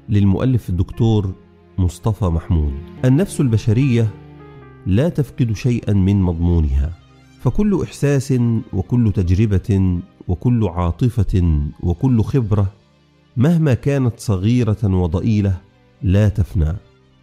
للمؤلف 0.09 0.69
الدكتور 0.69 1.42
مصطفى 1.77 2.25
محمود. 2.25 2.73
النفس 3.05 3.41
البشرية 3.41 4.07
لا 4.85 5.09
تفقد 5.09 5.53
شيئا 5.53 5.93
من 5.93 6.21
مضمونها 6.21 6.93
فكل 7.41 7.81
إحساس 7.83 8.33
وكل 8.73 9.11
تجربة 9.15 9.99
وكل 10.27 10.67
عاطفة 10.67 11.61
وكل 11.83 12.23
خبرة 12.23 12.73
مهما 13.37 13.73
كانت 13.73 14.19
صغيرة 14.19 14.77
وضئيلة 14.83 15.57
لا 16.01 16.29
تفنى 16.29 16.73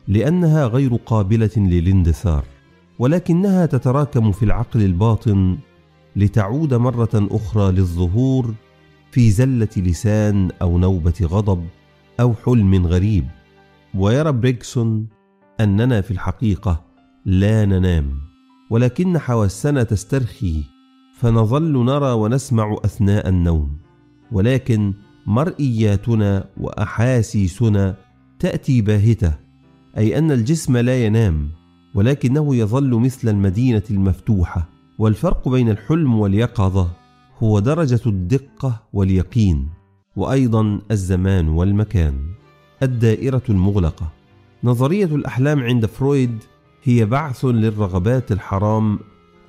لأنها 0.09 0.67
غير 0.67 0.95
قابلة 0.95 1.51
للاندثار 1.57 2.45
ولكنها 2.99 3.67
تتراكم 3.67 4.33
في 4.33 4.45
العقل 4.45 4.83
الباطن 4.83 5.59
لتعود 6.17 6.75
مرة 6.75 7.11
أخرى 7.15 7.73
للظهور 7.73 8.55
في 9.11 9.31
زلة 9.31 9.69
لسان 9.77 10.51
أو 10.63 10.79
نوبة 10.79 11.15
غضب 11.23 11.65
أو 12.21 12.35
حلم 12.45 12.87
غريب. 12.87 13.27
ويرى 13.95 14.33
بريكسون 14.33 15.07
أننا 15.61 16.01
في 16.01 16.11
الحقيقة 16.11 16.85
لا 17.25 17.65
ننام 17.65 18.21
ولكن 18.71 19.19
حواسنا 19.19 19.83
تسترخي 19.83 20.65
فنظل 21.19 21.85
نرى 21.85 22.13
ونسمع 22.13 22.77
أثناء 22.85 23.29
النوم 23.29 23.77
ولكن 24.33 24.95
مرئياتنا 25.27 26.45
وأحاسيسنا 26.57 27.97
تأتي 28.39 28.81
باهتة 28.81 29.35
أي 29.99 30.19
أن 30.19 30.33
الجسم 30.33 30.77
لا 30.77 31.05
ينام 31.07 31.49
ولكنه 31.95 32.57
يظل 32.57 32.91
مثل 32.91 33.29
المدينة 33.29 33.83
المفتوحة 33.91 34.69
والفرق 34.99 35.49
بين 35.49 35.69
الحلم 35.69 36.19
واليقظة 36.21 36.91
هو 37.39 37.59
درجة 37.59 38.01
الدقة 38.07 38.83
واليقين 38.93 39.69
وأيضا 40.17 40.81
الزمان 40.91 41.49
والمكان. 41.49 42.40
الدائرة 42.83 43.43
المغلقة. 43.49 44.13
نظرية 44.65 45.05
الأحلام 45.05 45.61
عند 45.61 45.87
فرويد 45.87 46.39
هي 46.85 47.05
بعث 47.05 47.45
للرغبات 47.45 48.33
الحرام 48.33 48.99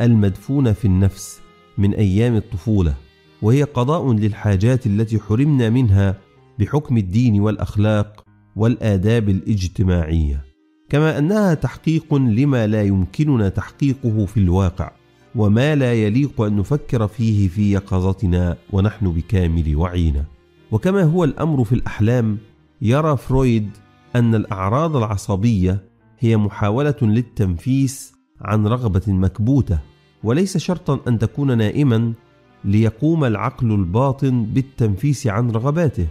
المدفونة 0.02 0.72
في 0.72 0.86
النفس 0.86 1.42
من 1.78 1.94
أيام 1.94 2.36
الطفولة 2.36 2.94
وهي 3.42 3.64
قضاء 3.64 4.14
للحاجات 4.14 4.86
التي 4.86 5.20
حرمنا 5.20 5.70
منها 5.70 6.18
بحكم 6.60 6.98
الدين 6.98 7.42
والأخلاق 7.42 8.24
والآداب 8.56 9.30
الاجتماعية. 9.30 10.46
كما 10.90 11.18
أنها 11.18 11.54
تحقيق 11.54 12.14
لما 12.16 12.68
لا 12.68 12.84
يمكننا 12.84 13.50
تحقيقه 13.50 14.26
في 14.26 14.40
الواقع 14.40 14.92
وما 15.36 15.76
لا 15.76 15.94
يليق 15.94 16.42
أن 16.42 16.56
نفكر 16.56 17.08
فيه 17.08 17.48
في 17.48 17.72
يقظتنا 17.72 18.58
ونحن 18.72 19.12
بكامل 19.12 19.76
وعينا. 19.76 20.26
وكما 20.72 21.04
هو 21.04 21.24
الأمر 21.24 21.64
في 21.64 21.76
الأحلام 21.76 22.38
يرى 22.82 23.18
فرويد 23.18 23.70
أن 24.16 24.36
الأعراض 24.36 24.96
العصبية 24.96 25.84
هي 26.20 26.38
محاولة 26.38 26.96
للتنفيس 27.02 28.14
عن 28.42 28.68
رغبة 28.68 29.02
مكبوتة 29.08 29.80
وليس 30.24 30.58
شرطا 30.58 31.00
أن 31.08 31.20
تكون 31.20 31.58
نائما 31.58 32.14
ليقوم 32.66 33.24
العقل 33.24 33.72
الباطن 33.72 34.44
بالتنفيس 34.44 35.28
عن 35.28 35.52
رغباته 35.52 36.08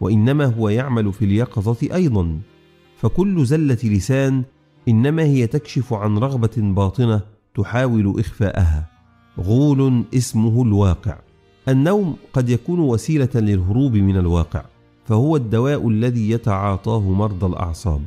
وإنما 0.00 0.44
هو 0.44 0.68
يعمل 0.68 1.12
في 1.12 1.24
اليقظة 1.24 1.94
أيضا. 1.94 2.40
فكل 2.96 3.46
زلة 3.46 3.78
لسان 3.84 4.42
إنما 4.88 5.22
هي 5.22 5.46
تكشف 5.46 5.92
عن 5.92 6.18
رغبة 6.18 6.52
باطنة 6.56 7.20
تحاول 7.54 8.20
إخفاءها. 8.20 8.86
غول 9.40 10.04
اسمه 10.14 10.62
الواقع. 10.62 11.18
النوم 11.68 12.16
قد 12.32 12.48
يكون 12.48 12.80
وسيلة 12.80 13.30
للهروب 13.34 13.96
من 13.96 14.16
الواقع. 14.16 14.64
فهو 15.04 15.36
الدواء 15.36 15.88
الذي 15.88 16.30
يتعاطاه 16.30 17.00
مرضى 17.00 17.46
الأعصاب. 17.46 18.02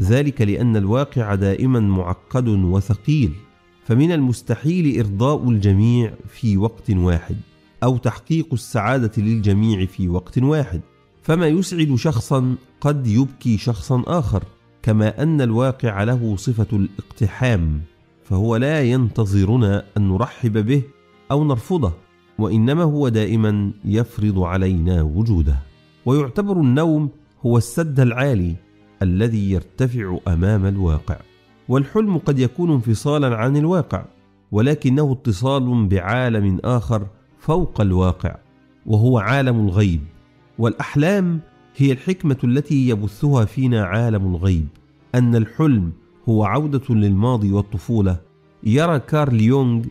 ذلك 0.00 0.42
لأن 0.42 0.76
الواقع 0.76 1.34
دائما 1.34 1.80
معقد 1.80 2.48
وثقيل 2.48 3.32
فمن 3.84 4.12
المستحيل 4.12 4.98
إرضاء 4.98 5.50
الجميع 5.50 6.12
في 6.28 6.56
وقت 6.56 6.90
واحد 6.90 7.36
أو 7.82 7.96
تحقيق 7.96 8.46
السعادة 8.52 9.12
للجميع 9.18 9.86
في 9.86 10.08
وقت 10.08 10.38
واحد. 10.38 10.80
فما 11.22 11.46
يسعد 11.46 11.94
شخصا 11.94 12.54
قد 12.80 13.06
يبكي 13.06 13.58
شخصا 13.58 14.02
آخر 14.06 14.44
كما 14.82 15.22
أن 15.22 15.40
الواقع 15.40 16.02
له 16.02 16.36
صفة 16.36 16.66
الاقتحام 16.72 17.80
فهو 18.24 18.56
لا 18.56 18.82
ينتظرنا 18.82 19.84
أن 19.96 20.08
نرحب 20.08 20.66
به 20.66 20.82
أو 21.30 21.44
نرفضه 21.44 21.92
وإنما 22.38 22.82
هو 22.82 23.08
دائما 23.08 23.70
يفرض 23.84 24.38
علينا 24.38 25.02
وجوده. 25.02 25.58
ويعتبر 26.06 26.60
النوم 26.60 27.10
هو 27.46 27.58
السد 27.58 28.00
العالي 28.00 28.56
الذي 29.02 29.50
يرتفع 29.50 30.18
أمام 30.28 30.66
الواقع. 30.66 31.16
والحلم 31.68 32.18
قد 32.18 32.38
يكون 32.38 32.72
انفصالا 32.72 33.36
عن 33.36 33.56
الواقع 33.56 34.04
ولكنه 34.52 35.12
اتصال 35.12 35.86
بعالم 35.86 36.60
آخر 36.64 37.06
فوق 37.38 37.80
الواقع 37.80 38.36
وهو 38.86 39.18
عالم 39.18 39.68
الغيب. 39.68 40.00
والأحلام 40.58 41.40
هي 41.76 41.92
الحكمة 41.92 42.38
التي 42.44 42.88
يبثها 42.88 43.44
فينا 43.44 43.84
عالم 43.84 44.34
الغيب. 44.34 44.68
أن 45.14 45.36
الحلم 45.36 45.92
هو 46.28 46.44
عودة 46.44 46.94
للماضي 46.94 47.52
والطفولة. 47.52 48.20
يرى 48.62 48.98
كارل 48.98 49.40
يونغ 49.40 49.84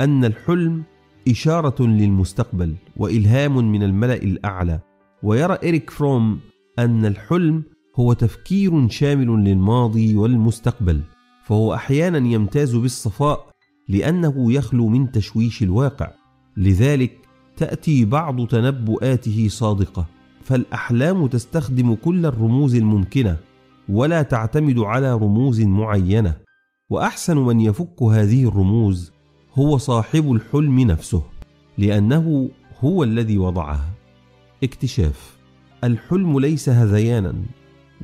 أن 0.00 0.24
الحلم 0.24 0.82
إشارة 1.28 1.82
للمستقبل 1.82 2.74
وإلهام 2.96 3.72
من 3.72 3.82
الملأ 3.82 4.16
الأعلى. 4.16 4.80
ويرى 5.22 5.58
إريك 5.64 5.90
فروم 5.90 6.40
أن 6.78 7.06
الحلم 7.06 7.62
هو 7.96 8.12
تفكير 8.12 8.88
شامل 8.88 9.44
للماضي 9.44 10.16
والمستقبل 10.16 11.00
فهو 11.44 11.74
أحيانا 11.74 12.18
يمتاز 12.18 12.76
بالصفاء 12.76 13.52
لأنه 13.88 14.52
يخلو 14.52 14.88
من 14.88 15.12
تشويش 15.12 15.62
الواقع. 15.62 16.10
لذلك 16.56 17.18
تأتي 17.56 18.04
بعض 18.04 18.46
تنبؤاته 18.46 19.48
صادقة 19.48 20.06
فالأحلام 20.44 21.26
تستخدم 21.26 21.94
كل 21.94 22.26
الرموز 22.26 22.74
الممكنة 22.74 23.36
ولا 23.88 24.22
تعتمد 24.22 24.78
على 24.78 25.14
رموز 25.14 25.60
معينة. 25.60 26.36
وأحسن 26.90 27.36
من 27.38 27.60
يفك 27.60 28.02
هذه 28.02 28.48
الرموز 28.48 29.12
هو 29.54 29.78
صاحب 29.78 30.32
الحلم 30.32 30.80
نفسه 30.80 31.22
لأنه 31.78 32.50
هو 32.80 33.04
الذي 33.04 33.38
وضعها. 33.38 33.91
اكتشاف. 34.62 35.36
الحلم 35.84 36.40
ليس 36.40 36.68
هذيانا 36.68 37.34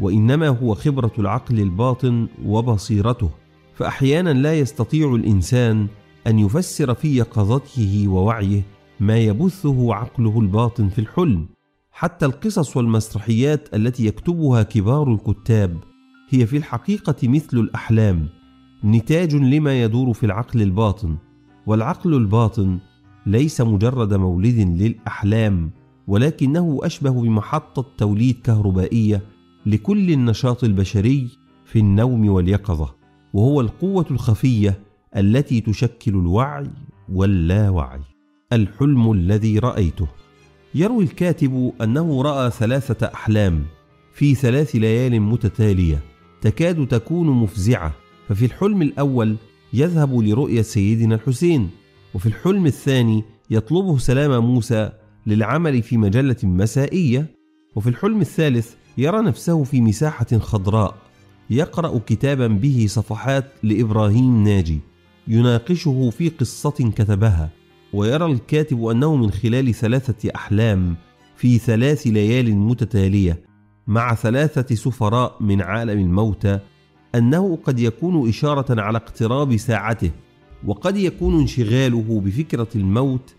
وإنما 0.01 0.49
هو 0.49 0.75
خبرة 0.75 1.12
العقل 1.18 1.61
الباطن 1.61 2.29
وبصيرته. 2.44 3.31
فأحيانا 3.75 4.31
لا 4.31 4.59
يستطيع 4.59 5.14
الإنسان 5.14 5.87
أن 6.27 6.38
يفسر 6.38 6.94
في 6.94 7.16
يقظته 7.16 8.05
ووعيه 8.09 8.62
ما 9.01 9.18
يبثه 9.18 9.94
عقله 9.94 10.40
الباطن 10.40 10.88
في 10.88 10.99
الحلم. 10.99 11.49
حتى 11.90 12.27
القصص 12.27 12.77
والمسرحيات 12.77 13.75
التي 13.75 14.07
يكتبها 14.07 14.62
كبار 14.62 15.12
الكتاب 15.12 15.77
هي 16.31 16.47
في 16.47 16.57
الحقيقة 16.57 17.16
مثل 17.29 17.59
الأحلام. 17.59 18.29
نتاج 18.85 19.35
لما 19.35 19.83
يدور 19.83 20.12
في 20.12 20.27
العقل 20.27 20.62
الباطن 20.62 21.16
والعقل 21.66 22.14
الباطن 22.14 22.79
ليس 23.27 23.61
مجرد 23.61 24.14
مولد 24.14 24.59
للأحلام. 24.83 25.71
ولكنه 26.09 26.79
أشبه 26.83 27.11
بمحطة 27.11 27.85
توليد 27.99 28.40
كهربائية 28.44 29.23
لكل 29.66 30.11
النشاط 30.11 30.64
البشري 30.64 31.29
في 31.64 31.79
النوم 31.79 32.29
واليقظة 32.29 32.94
وهو 33.35 33.61
القوة 33.61 34.07
الخفية 34.11 34.81
التي 35.16 35.61
تشكل 35.61 36.11
الوعي 36.11 36.71
واللاوعي. 37.12 38.01
الحلم 38.53 39.12
الذي 39.12 39.59
رأيته. 39.59 40.07
يروي 40.75 41.05
الكاتب 41.05 41.73
أنه 41.83 42.23
رأى 42.23 42.51
ثلاثة 42.51 43.07
أحلام 43.07 43.64
في 44.14 44.35
ثلاث 44.35 44.77
ليال 44.77 45.21
متتالية 45.21 46.01
تكاد 46.40 46.87
تكون 46.87 47.31
مفزعة 47.31 47.94
ففي 48.29 48.44
الحلم 48.44 48.83
الأول 48.83 49.37
يذهب 49.73 50.18
لرؤية 50.18 50.62
سيدنا 50.62 51.14
الحسين 51.14 51.71
وفي 52.14 52.27
الحلم 52.27 52.66
الثاني 52.66 53.25
يطلبه 53.51 53.99
سلام 53.99 54.44
موسى 54.44 54.90
للعمل 55.28 55.82
في 55.82 55.96
مجلة 55.96 56.36
مسائية 56.42 57.26
وفي 57.76 57.88
الحلم 57.88 58.20
الثالث 58.20 58.74
يرى 58.98 59.22
نفسه 59.22 59.64
في 59.64 59.80
مساحة 59.80 60.38
خضراء 60.38 60.94
يقرأ 61.50 61.98
كتابا 61.98 62.46
به 62.46 62.86
صفحات 62.88 63.44
لإبراهيم 63.62 64.44
ناجي 64.44 64.80
يناقشه 65.28 66.10
في 66.10 66.28
قصة 66.28 66.70
كتبها 66.70 67.50
ويرى 67.92 68.26
الكاتب 68.26 68.84
أنه 68.84 69.16
من 69.16 69.30
خلال 69.30 69.74
ثلاثة 69.74 70.30
أحلام 70.34 70.96
في 71.36 71.58
ثلاث 71.58 72.06
ليال 72.06 72.56
متتالية 72.56 73.40
مع 73.86 74.14
ثلاثة 74.14 74.74
سفراء 74.74 75.36
من 75.40 75.62
عالم 75.62 75.98
الموتى 75.98 76.60
أنه 77.14 77.58
قد 77.64 77.80
يكون 77.80 78.28
إشارة 78.28 78.80
على 78.80 78.98
اقتراب 78.98 79.56
ساعته 79.56 80.10
وقد 80.66 80.96
يكون 80.96 81.40
انشغاله 81.40 82.20
بفكرة 82.24 82.68
الموت 82.74 83.34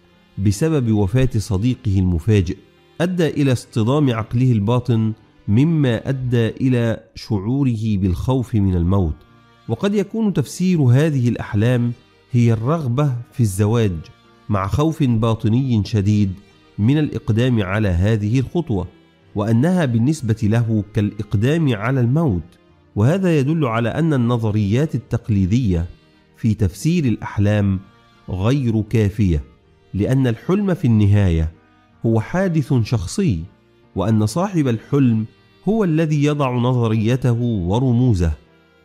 بسبب 0.45 0.91
وفاة 0.91 1.29
صديقه 1.37 1.99
المفاجئ 1.99 2.57
أدى 3.01 3.27
إلى 3.27 3.51
اصطدام 3.51 4.13
عقله 4.13 4.51
الباطن 4.51 5.13
مما 5.47 6.09
أدى 6.09 6.47
إلى 6.47 7.03
شعوره 7.15 7.97
بالخوف 7.97 8.55
من 8.55 8.75
الموت. 8.75 9.15
وقد 9.69 9.95
يكون 9.95 10.33
تفسير 10.33 10.81
هذه 10.81 11.29
الأحلام 11.29 11.91
هي 12.31 12.53
الرغبة 12.53 13.15
في 13.31 13.39
الزواج 13.39 13.97
مع 14.49 14.67
خوف 14.67 15.03
باطني 15.03 15.83
شديد 15.85 16.33
من 16.79 16.97
الإقدام 16.97 17.63
على 17.63 17.89
هذه 17.89 18.39
الخطوة 18.39 18.87
وأنها 19.35 19.85
بالنسبة 19.85 20.37
له 20.43 20.83
كالإقدام 20.93 21.75
على 21.75 22.01
الموت. 22.01 22.43
وهذا 22.95 23.39
يدل 23.39 23.65
على 23.65 23.89
أن 23.89 24.13
النظريات 24.13 24.95
التقليدية 24.95 25.85
في 26.37 26.53
تفسير 26.53 27.05
الأحلام 27.05 27.79
غير 28.29 28.81
كافية. 28.81 29.43
لأن 29.93 30.27
الحلم 30.27 30.73
في 30.73 30.85
النهاية 30.85 31.51
هو 32.05 32.19
حادث 32.19 32.73
شخصي 32.73 33.43
وأن 33.95 34.25
صاحب 34.25 34.67
الحلم 34.67 35.25
هو 35.69 35.83
الذي 35.83 36.23
يضع 36.23 36.51
نظريته 36.51 37.41
ورموزه 37.41 38.31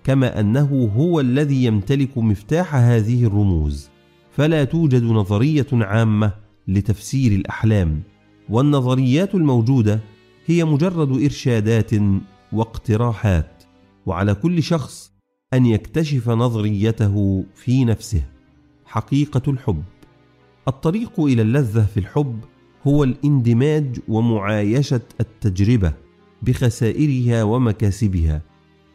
كما 0.04 0.40
أنه 0.40 0.90
هو 0.96 1.20
الذي 1.20 1.64
يمتلك 1.64 2.18
مفتاح 2.18 2.74
هذه 2.74 3.24
الرموز. 3.24 3.88
فلا 4.30 4.64
توجد 4.64 5.02
نظرية 5.02 5.66
عامة 5.72 6.32
لتفسير 6.68 7.32
الأحلام 7.32 8.02
والنظريات 8.48 9.34
الموجودة 9.34 10.00
هي 10.46 10.64
مجرد 10.64 11.22
إرشادات 11.22 11.90
واقتراحات 12.52 13.64
وعلى 14.06 14.34
كل 14.34 14.62
شخص 14.62 15.12
أن 15.54 15.66
يكتشف 15.66 16.28
نظريته 16.28 17.44
في 17.54 17.84
نفسه. 17.84 18.22
حقيقة 18.84 19.42
الحب. 19.50 19.82
الطريق 20.68 21.20
إلى 21.20 21.42
اللذة 21.42 21.86
في 21.94 22.00
الحب 22.00 22.38
هو 22.86 23.04
الاندماج 23.04 23.98
ومعايشة 24.08 25.00
التجربة 25.20 25.92
بخسائرها 26.42 27.42
ومكاسبها. 27.42 28.42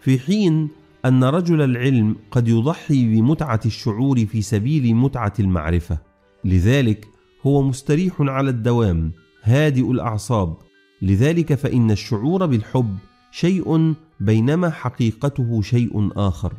في 0.02 0.20
حين 0.20 0.70
أن 1.06 1.24
رجل 1.24 1.62
العلم 1.62 2.16
قد 2.32 2.48
يضحي 2.48 3.06
بمتعة 3.06 3.60
الشعور 3.66 4.26
في 4.26 4.42
سبيل 4.42 4.96
متعة 4.96 5.34
المعرفة. 5.40 5.98
لذلك 6.46 7.08
هو 7.46 7.62
مستريح 7.62 8.14
على 8.20 8.50
الدوام 8.50 9.12
هادئ 9.44 9.92
الأعصاب. 9.92 10.58
لذلك 11.02 11.54
فإن 11.54 11.92
الشعور 11.92 12.46
بالحب 12.46 12.98
شيء 13.32 13.94
بينما 14.20 14.70
حقيقته 14.70 15.62
شيء 15.62 16.10
آخر. 16.16 16.54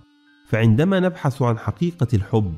فعندما 0.49 1.01
نبحث 1.01 1.43
عن 1.43 1.59
حقيقة 1.59 2.09
الحب 2.15 2.55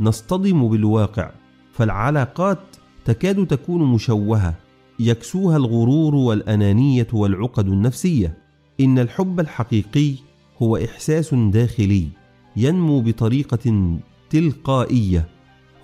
نصطدم 0.00 0.68
بالواقع. 0.68 1.30
فالعلاقات 1.78 2.58
تكاد 3.04 3.46
تكون 3.46 3.92
مشوهة 3.92 4.54
يكسوها 4.98 5.56
الغرور 5.56 6.14
والأنانية 6.14 7.06
والعقد 7.12 7.66
النفسية. 7.68 8.38
إن 8.80 8.98
الحب 8.98 9.40
الحقيقي 9.40 10.14
هو 10.62 10.76
إحساس 10.76 11.34
داخلي 11.34 12.08
ينمو 12.56 13.00
بطريقة 13.00 13.96
تلقائية 14.30 15.28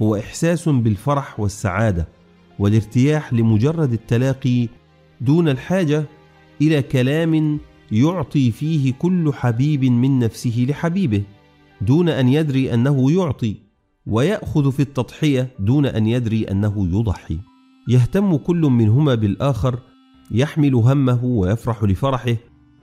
هو 0.02 0.16
إحساس 0.16 0.68
بالفرح 0.68 1.40
والسعادة 1.40 2.08
والارتياح 2.58 3.32
لمجرد 3.32 3.92
التلاقي 3.92 4.68
دون 5.20 5.48
الحاجة 5.48 6.04
إلى 6.62 6.82
كلام 6.82 7.58
يعطي 7.92 8.50
فيه 8.50 8.92
كل 8.92 9.32
حبيب 9.34 9.84
من 9.84 10.18
نفسه 10.18 10.66
لحبيبه 10.68 11.22
دون 11.80 12.08
أن 12.08 12.28
يدري 12.28 12.74
أنه 12.74 13.12
يعطي. 13.12 13.63
ويأخذ 14.06 14.72
في 14.72 14.80
التضحية 14.80 15.50
دون 15.58 15.86
أن 15.86 16.06
يدري 16.06 16.44
أنه 16.44 16.88
يضحي. 16.98 17.38
يهتم 17.88 18.36
كل 18.36 18.60
منهما 18.60 19.14
بالآخر 19.14 19.78
يحمل 20.30 20.74
همه 20.74 21.24
ويفرح 21.24 21.84
لفرحه 21.84 22.36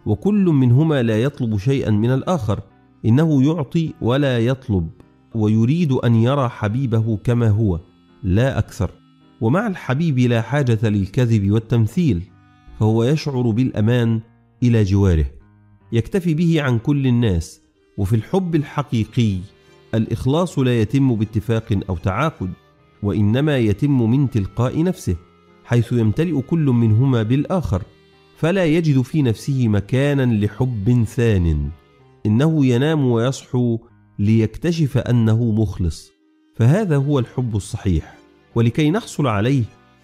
وكل 0.05 0.45
منهما 0.45 1.03
لا 1.03 1.23
يطلب 1.23 1.57
شيئا 1.57 1.91
من 1.91 2.09
الآخر. 2.11 2.59
إنه 3.05 3.43
يعطي 3.43 3.93
ولا 4.01 4.39
يطلب 4.39 4.89
ويريد 5.35 5.91
أن 5.91 6.15
يرى 6.15 6.49
حبيبه 6.49 7.17
كما 7.17 7.49
هو 7.49 7.79
لا 8.23 8.59
أكثر. 8.59 8.91
ومع 9.41 9.67
الحبيب 9.67 10.19
لا 10.19 10.41
حاجة 10.41 10.89
للكذب 10.89 11.51
والتمثيل 11.51 12.21
فهو 12.79 13.03
يشعر 13.03 13.49
بالأمان 13.51 14.21
إلى 14.63 14.83
جواره. 14.83 15.25
يكتفي 15.91 16.33
به 16.33 16.61
عن 16.61 16.79
كل 16.79 17.07
الناس 17.07 17.61
وفي 17.97 18.15
الحب 18.15 18.55
الحقيقي 18.55 19.37
الإخلاص 19.93 20.59
لا 20.59 20.81
يتم 20.81 21.15
باتفاق 21.15 21.79
أو 21.89 21.97
تعاقد 21.97 22.49
وإنما 23.03 23.57
يتم 23.57 24.11
من 24.11 24.29
تلقاء 24.29 24.83
نفسه 24.83 25.15
حيث 25.65 25.93
يمتلئ 25.93 26.41
كل 26.41 26.65
منهما 26.65 27.23
بالآخر 27.23 27.83
فلا 28.37 28.65
يجد 28.65 29.01
في 29.01 29.21
نفسه 29.21 29.67
مكانا 29.67 30.45
لحب 30.45 31.03
ثان 31.03 31.69
إنه 32.25 32.65
ينام 32.65 33.05
ويصحو 33.05 33.79
ليكتشف 34.19 34.97
أنه 34.97 35.51
مخلص 35.51 36.11
فهذا 36.55 36.97
هو 36.97 37.19
الحب 37.19 37.55
الصحيح 37.55 38.17
ولكي 38.55 38.91
نحصل 38.91 39.27
عليه 39.27 39.63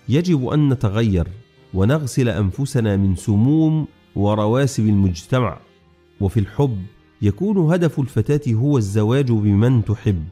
يجب 0.10 0.48
أن 0.48 0.70
نتغير 0.70 1.28
ونغسل 1.74 2.30
أنفسنا 2.30 2.98
من 2.98 3.16
سموم 3.16 3.88
ورواسب 4.16 4.88
المجتمع 4.88 5.60
وفي 6.22 6.40
الحب 6.40 6.84
يكون 7.22 7.57
هدف 7.57 7.99
الفتاة 7.99 8.53
هو 8.53 8.78
الزواج 8.78 9.32
بمن 9.32 9.86
تحب 9.86 10.24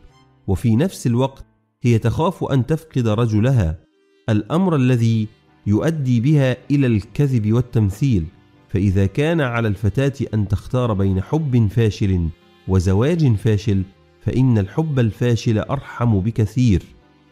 وفي 0.48 0.76
نفس 0.76 1.08
الوقت 1.08 1.46
هي 1.82 1.98
تخاف 1.98 2.44
أن 2.44 2.66
تفقد 2.66 3.08
رجلها. 3.08 3.80
الأمر 4.30 4.76
الذي 4.76 5.28
يؤدي 5.68 6.20
بها 6.20 6.58
إلى 6.72 6.88
الكذب 6.88 7.54
والتمثيل. 7.54 8.26
فإذا 8.70 9.06
كان 9.06 9.42
على 9.42 9.68
الفتاة 9.68 10.14
أن 10.34 10.48
تختار 10.48 10.94
بين 10.94 11.22
حب 11.22 11.68
فاشل 11.68 12.28
وزواج 12.68 13.36
فاشل 13.36 13.84
فإن 14.22 14.58
الحب 14.58 15.00
الفاشل 15.00 15.60
أرحم 15.60 16.20
بكثير 16.20 16.84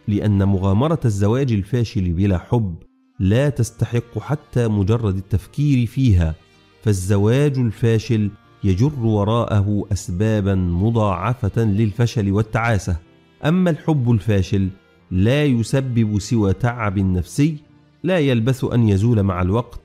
لأن 0.08 0.48
مغامرة 0.48 1.00
الزواج 1.06 1.52
الفاشل 1.52 2.14
بلا 2.14 2.38
حب 2.38 2.76
لا 3.20 3.50
تستحق 3.50 4.20
حتى 4.20 4.68
مجرد 4.68 5.18
التفكير 5.18 5.88
فيها. 5.88 6.36
فالزواج 6.84 7.58
الفاشل 7.58 8.30
يجر 8.64 9.00
وراءه 9.00 9.86
اسبابا 9.92 10.56
مضاعفة 10.56 11.64
للفشل 11.64 12.32
والتعاسة. 12.32 12.98
أما 13.46 13.70
الحب 13.70 14.12
الفاشل 14.12 14.70
لا 15.12 15.46
يسبب 15.46 16.20
سوى 16.20 16.54
تعب 16.54 17.00
نفسي 17.00 17.58
لا 18.04 18.20
يلبث 18.20 18.64
أن 18.64 18.90
يزول 18.90 19.24
مع 19.24 19.42
الوقت. 19.42 19.80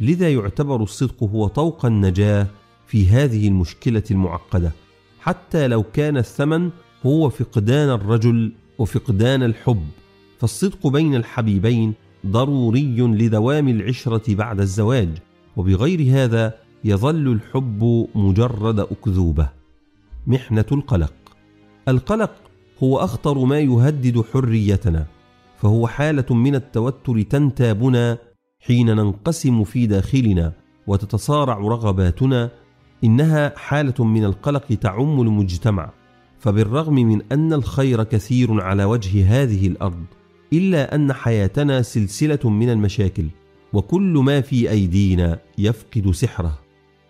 لذا 0.00 0.30
يعتبر 0.32 0.82
الصدق 0.82 1.24
هو 1.24 1.46
طوق 1.46 1.86
النجاة 1.86 2.46
في 2.86 3.06
هذه 3.06 3.48
المشكلة 3.48 4.02
المعقدة. 4.10 4.72
حتى 5.20 5.68
لو 5.68 5.82
كان 5.82 6.16
الثمن 6.16 6.70
هو 7.06 7.28
فقدان 7.30 7.88
الرجل 7.88 8.52
وفقدان 8.78 9.42
الحب 9.42 9.86
فالصدق 10.38 10.86
بين 10.86 11.14
الحبيبين 11.14 11.92
ضروري 12.26 13.00
لدوام 13.00 13.68
العشرة 13.68 14.34
بعد 14.34 14.60
الزواج. 14.60 15.08
وبغير 15.56 16.06
هذا 16.10 16.63
يظل 16.84 17.32
الحب 17.32 18.08
مجرد 18.14 18.80
أكذوبة. 18.80 19.48
محنة 20.26 20.64
القلق. 20.72 21.14
القلق 21.88 22.30
هو 22.82 22.98
أخطر 22.98 23.38
ما 23.44 23.60
يهدد 23.60 24.24
حريتنا 24.32 25.06
فهو 25.56 25.86
حالة 25.86 26.34
من 26.34 26.54
التوتر 26.54 27.22
تنتابنا 27.22 28.18
حين 28.60 28.86
ننقسم 28.86 29.64
في 29.64 29.86
داخلنا 29.86 30.52
وتتصارع 30.86 31.58
رغباتنا. 31.58 32.50
إنها 33.04 33.52
حالة 33.56 34.04
من 34.04 34.24
القلق 34.24 34.66
تعم 34.66 35.20
المجتمع. 35.20 35.90
فبالرغم 36.38 36.94
من 36.94 37.22
أن 37.32 37.52
الخير 37.52 38.02
كثير 38.04 38.60
على 38.60 38.84
وجه 38.84 39.42
هذه 39.42 39.66
الأرض 39.66 40.04
إلا 40.52 40.94
أن 40.94 41.12
حياتنا 41.12 41.82
سلسلة 41.82 42.50
من 42.50 42.70
المشاكل 42.70 43.26
وكل 43.72 44.22
ما 44.24 44.40
في 44.40 44.70
أيدينا 44.70 45.38
يفقد 45.58 46.10
سحره. 46.10 46.63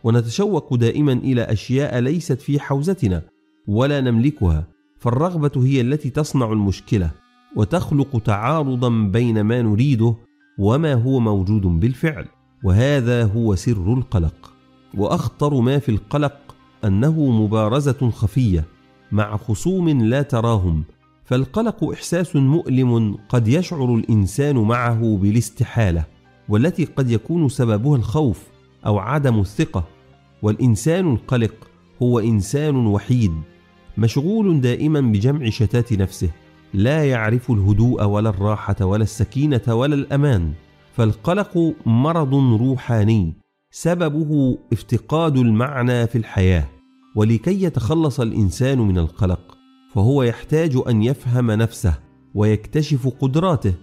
ونتشوق 0.04 0.74
دائما 0.74 1.12
إلى 1.12 1.42
أشياء 1.42 1.98
ليست 1.98 2.40
في 2.40 2.60
حوزتنا 2.60 3.22
ولا 3.66 4.00
نملكها 4.00 4.66
فالرغبة 4.98 5.66
هي 5.66 5.80
التي 5.80 6.10
تصنع 6.10 6.52
المشكلة 6.52 7.10
وتخلق 7.56 8.22
تعارضا 8.22 8.88
بين 8.88 9.40
ما 9.40 9.62
نريده 9.62 10.14
وما 10.58 10.94
هو 10.94 11.20
موجود 11.20 11.62
بالفعل 11.62 12.26
وهذا 12.64 13.24
هو 13.24 13.54
سر 13.54 13.92
القلق. 13.94 14.52
وأخطر 14.94 15.60
ما 15.60 15.78
في 15.78 15.88
القلق 15.88 16.56
أنه 16.84 17.30
مبارزة 17.30 18.10
خفية 18.10 18.64
مع 19.12 19.36
خصوم 19.36 19.88
لا 19.88 20.22
تراهم 20.22 20.84
فالقلق 21.24 21.84
إحساس 21.84 22.36
مؤلم 22.36 23.16
قد 23.28 23.48
يشعر 23.48 23.94
الإنسان 23.94 24.56
معه 24.56 25.18
بالاستحالة 25.22 26.04
والتي 26.48 26.84
قد 26.84 27.10
يكون 27.10 27.48
سببها 27.48 27.96
الخوف 27.96 28.42
أو 28.86 28.98
عدم 28.98 29.40
الثقة. 29.40 29.93
والإنسان 30.44 31.12
القلق 31.12 31.54
هو 32.02 32.18
إنسان 32.18 32.86
وحيد 32.86 33.32
مشغول 33.98 34.60
دائما 34.60 35.00
بجمع 35.00 35.50
شتات 35.50 35.92
نفسه 35.92 36.30
لا 36.74 37.04
يعرف 37.04 37.50
الهدوء 37.50 38.04
ولا 38.04 38.30
الراحة 38.30 38.76
ولا 38.80 39.02
السكينة 39.02 39.62
ولا 39.68 39.94
الأمان 39.94 40.52
فالقلق 40.92 41.74
مرض 41.86 42.34
روحاني 42.34 43.34
سببه 43.70 44.58
افتقاد 44.72 45.36
المعنى 45.36 46.06
في 46.06 46.18
الحياة. 46.18 46.68
ولكي 47.16 47.62
يتخلص 47.62 48.20
الإنسان 48.20 48.78
من 48.78 48.98
القلق 48.98 49.58
فهو 49.94 50.22
يحتاج 50.22 50.78
أن 50.88 51.02
يفهم 51.02 51.50
نفسه 51.50 51.98
ويكتشف 52.34 53.08
قدراته 53.08 53.74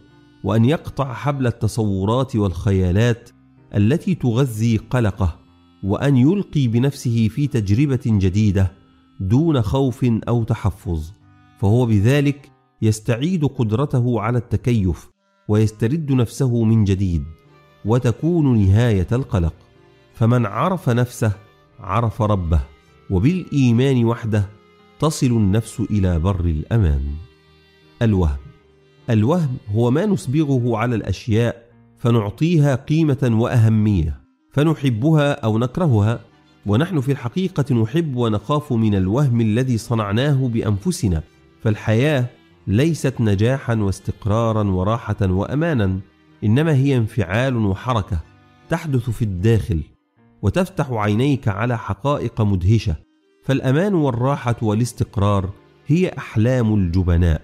وأن 0.43 0.66
يقطع 0.66 1.14
حبل 1.14 1.47
التصورات 1.47 2.36
والخيالات 2.36 3.30
التي 3.76 4.16
تغذي 4.16 4.78
قلقه. 4.78 5.41
وأن 5.84 6.17
يلقي 6.17 6.67
بنفسه 6.67 7.27
في 7.27 7.47
تجربة 7.47 8.01
جديدة 8.05 8.71
دون 9.19 9.61
خوف 9.61 10.05
أو 10.27 10.43
تحفظ 10.43 11.11
فهو 11.59 11.86
بذلك 11.86 12.51
يستعيد 12.82 13.45
قدرته 13.45 14.21
على 14.21 14.38
التكيف 14.38 15.09
ويسترد 15.47 16.11
نفسه 16.11 16.63
من 16.63 16.84
جديد 16.84 17.23
وتكون 17.86 18.57
نهاية 18.57 19.07
القلق. 19.11 19.53
فمن 20.13 20.45
عرف 20.45 20.89
نفسه 20.89 21.32
عرف 21.79 22.21
ربه 22.21 22.61
وبالإيمان 23.09 24.05
وحده 24.05 24.49
تصل 24.99 25.27
النفس 25.27 25.79
إلى 25.79 26.19
بر 26.19 26.45
الأمان. 26.45 27.15
الوهم 28.01 28.38
الوهم 29.09 29.57
هو 29.75 29.91
ما 29.91 30.05
نسبغه 30.05 30.77
على 30.77 30.95
الأشياء 30.95 31.65
فنعطيها 31.97 32.75
قيمة 32.75 33.29
وأهمية. 33.34 34.20
فنحبها 34.52 35.32
أو 35.32 35.58
نكرهها 35.58 36.20
ونحن 36.66 37.02
في 37.02 37.12
الحقيقة 37.12 37.76
نحب 37.76 38.16
ونخاف 38.16 38.74
من 38.74 38.95
الوهم 38.95 39.41
الذي 39.41 39.78
صنعناه 39.78 40.47
بأنفسنا 40.47 41.24
فالحياة 41.64 42.26
ليست 42.68 43.22
نجاحا 43.22 43.76
واستقرارا 43.76 44.64
وراحة 44.64 45.16
وامانا 45.22 45.99
إنما 46.43 46.74
هي 46.74 46.97
انفعال 46.97 47.56
وحركة 47.56 48.20
تحدث 48.70 49.10
في 49.10 49.22
الداخل 49.22 49.82
وتفتح 50.41 50.91
عينيك 50.91 51.47
على 51.47 51.78
حقائق 51.78 52.41
مدهشة 52.41 52.95
فالأمان 53.43 53.93
والراحة 53.93 54.56
والاستقرار 54.62 55.49
هي 55.88 56.12
أحلام 56.18 56.74
الجبناء. 56.74 57.41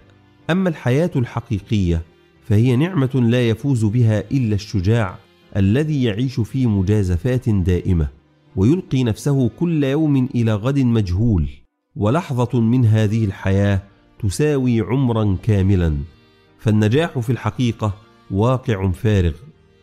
أما 0.50 0.70
الحياة 0.70 1.12
الحقيقية 1.16 2.02
فهي 2.44 2.76
نعمة 2.76 3.10
لا 3.16 3.50
يفوز 3.50 3.86
بها 3.86 4.24
إلا 4.32 4.56
الشجاع 4.56 5.18
الذي 5.56 6.04
يعيش 6.04 6.40
في 6.40 6.68
مجازفات 6.68 7.50
دائمة 7.50 8.08
ويلقي 8.56 9.04
نفسه 9.04 9.50
كل 9.50 9.84
يوم 9.84 10.30
إلى 10.36 10.56
غد 10.56 10.80
مجهول 10.80 11.50
ولحظة 11.96 12.60
من 12.60 12.86
هذه 12.86 13.26
الحياة 13.26 13.82
تساوي 14.20 14.82
عمرا 14.82 15.38
كاملا. 15.44 15.98
فالنجاح 16.60 17.20
في 17.20 17.30
الحقيقة 17.30 17.94
واقع 18.32 18.92
فارغ 18.92 19.34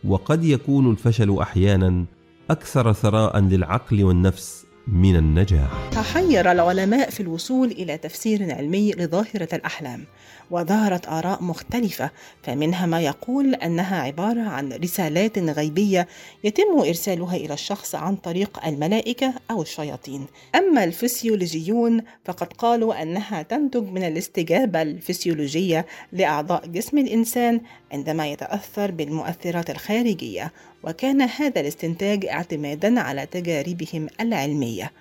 وقد 0.05 0.45
يكون 0.45 0.91
الفشل 0.91 1.39
أحيانا 1.39 2.05
أكثر 2.51 2.93
ثراء 2.93 3.39
للعقل 3.39 4.05
والنفس. 4.05 4.64
من 4.89 5.17
النجاح 5.17 5.91
تحير 5.93 6.53
العلماء 6.53 7.11
في 7.11 7.21
الوصول 7.21 7.71
إلى 7.71 7.99
تفسير 7.99 8.55
علمي 8.55 8.93
لظاهرة 8.93 9.49
الأحلام 9.53 10.05
وظهرت 10.51 11.09
آراء 11.09 11.43
مختلفة 11.43 12.11
فمنها 12.43 12.87
ما 12.87 13.01
يقول 13.01 13.55
أنها 13.55 14.01
عبارة 14.01 14.41
عن 14.41 14.73
رسالات 14.73 15.39
غيبية 15.39 16.09
يتم 16.45 16.79
إرسالها 16.79 17.37
إلى 17.37 17.55
الشخص 17.55 17.95
عن 17.95 18.17
طريق 18.17 18.67
الملائكة 18.67 19.35
أو 19.51 19.63
الشياطين. 19.63 20.27
أما 20.55 20.85
الفسيولوجيون 20.85 22.03
فقد 22.25 22.53
قالوا 22.53 23.03
أنها 23.03 23.43
تنتج 23.43 23.83
من 23.83 24.03
الاستجابة 24.03 24.83
الفسيولوجية 24.83 25.87
لأعضاء 26.13 26.67
جسم 26.67 26.99
الإنسان 26.99 27.61
عندما 27.93 28.27
يتأثر 28.27 28.91
بالمؤثرات 28.91 29.71
الخارجية 29.71 30.53
وكان 30.87 31.23
هذا 31.23 31.61
الاستنتاج 31.61 32.27
اعتمادا 32.27 33.01
على 33.01 33.27
تجاربهم 33.27 34.09
العلمية. 34.21 34.93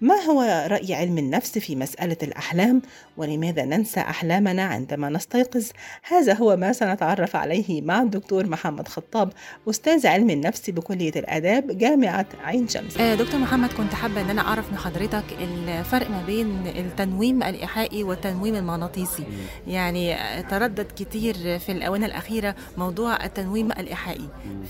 ما 0.00 0.14
هو 0.14 0.66
رأي 0.70 0.94
علم 0.94 1.18
النفس 1.18 1.58
في 1.58 1.76
مسألة 1.76 2.16
الأحلام؟ 2.22 2.82
ولماذا 3.16 3.64
ننسى 3.64 4.00
أحلامنا 4.00 4.62
عندما 4.62 5.08
نستيقظ؟ 5.08 5.66
هذا 6.02 6.34
هو 6.34 6.56
ما 6.56 6.72
سنتعرف 6.72 7.36
عليه 7.36 7.82
مع 7.82 8.02
الدكتور 8.02 8.46
محمد 8.46 8.88
خطاب 8.88 9.32
أستاذ 9.70 10.06
علم 10.06 10.30
النفس 10.30 10.70
بكلية 10.70 11.12
الآداب 11.16 11.78
جامعة 11.78 12.26
عين 12.44 12.68
شمس. 12.68 12.96
آه، 12.96 13.14
دكتور 13.14 13.40
محمد 13.40 13.72
كنت 13.72 13.94
حابة 13.94 14.20
أن 14.20 14.30
أنا 14.30 14.42
أعرف 14.42 14.72
من 14.72 14.78
حضرتك 14.78 15.24
الفرق 15.40 16.10
ما 16.10 16.22
بين 16.26 16.66
التنويم 16.66 17.42
الإيحائي 17.42 18.02
والتنويم 18.02 18.54
المغناطيسي. 18.54 19.24
يعني 19.66 20.16
تردد 20.42 20.86
كتير 20.96 21.58
في 21.58 21.72
الآونة 21.72 22.06
الأخيرة 22.06 22.54
موضوع 22.78 23.24
التنويم 23.24 23.72
الإيحائي. 23.72 24.28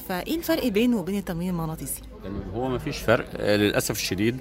فإيه 0.09 0.37
الفرق 0.37 0.68
بينه 0.68 0.97
وبين 0.97 1.18
التنويم 1.18 1.49
المغناطيسي؟ 1.49 2.03
هو 2.55 2.68
ما 2.68 2.79
فيش 2.79 2.99
فرق 2.99 3.27
آه، 3.37 3.57
للأسف 3.57 3.97
الشديد. 3.97 4.39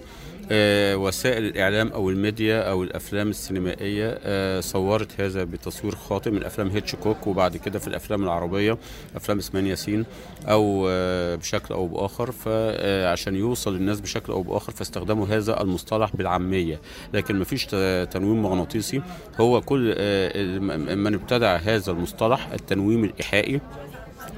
وسائل 0.51 1.45
الإعلام 1.45 1.87
أو 1.87 2.09
الميديا 2.09 2.61
أو 2.61 2.83
الأفلام 2.83 3.29
السينمائية 3.29 4.19
آه، 4.23 4.59
صورت 4.59 5.21
هذا 5.21 5.43
بتصوير 5.43 5.95
خاطئ 5.95 6.31
من 6.31 6.43
أفلام 6.43 6.69
هيتشكوك 6.69 7.27
وبعد 7.27 7.57
كده 7.57 7.79
في 7.79 7.87
الأفلام 7.87 8.23
العربية 8.23 8.77
أفلام 9.15 9.37
إسماعيل 9.37 9.69
ياسين 9.69 10.05
أو 10.47 10.87
آه، 10.89 11.35
بشكل 11.35 11.73
أو 11.73 11.87
بآخر. 11.87 12.31
فعشان 12.31 13.35
يوصل 13.35 13.75
الناس 13.75 14.01
بشكل 14.01 14.33
أو 14.33 14.43
بآخر 14.43 14.71
فاستخدموا 14.71 15.27
هذا 15.27 15.61
المصطلح 15.61 16.15
بالعامية. 16.15 16.81
لكن 17.13 17.35
ما 17.35 17.43
فيش 17.45 17.65
تنويم 18.11 18.43
مغناطيسي. 18.43 19.01
هو 19.39 19.61
كل 19.61 19.93
آه، 19.97 20.59
من 20.95 21.13
ابتدع 21.13 21.55
هذا 21.55 21.91
المصطلح 21.91 22.51
التنويم 22.51 23.03
الإيحائي 23.03 23.61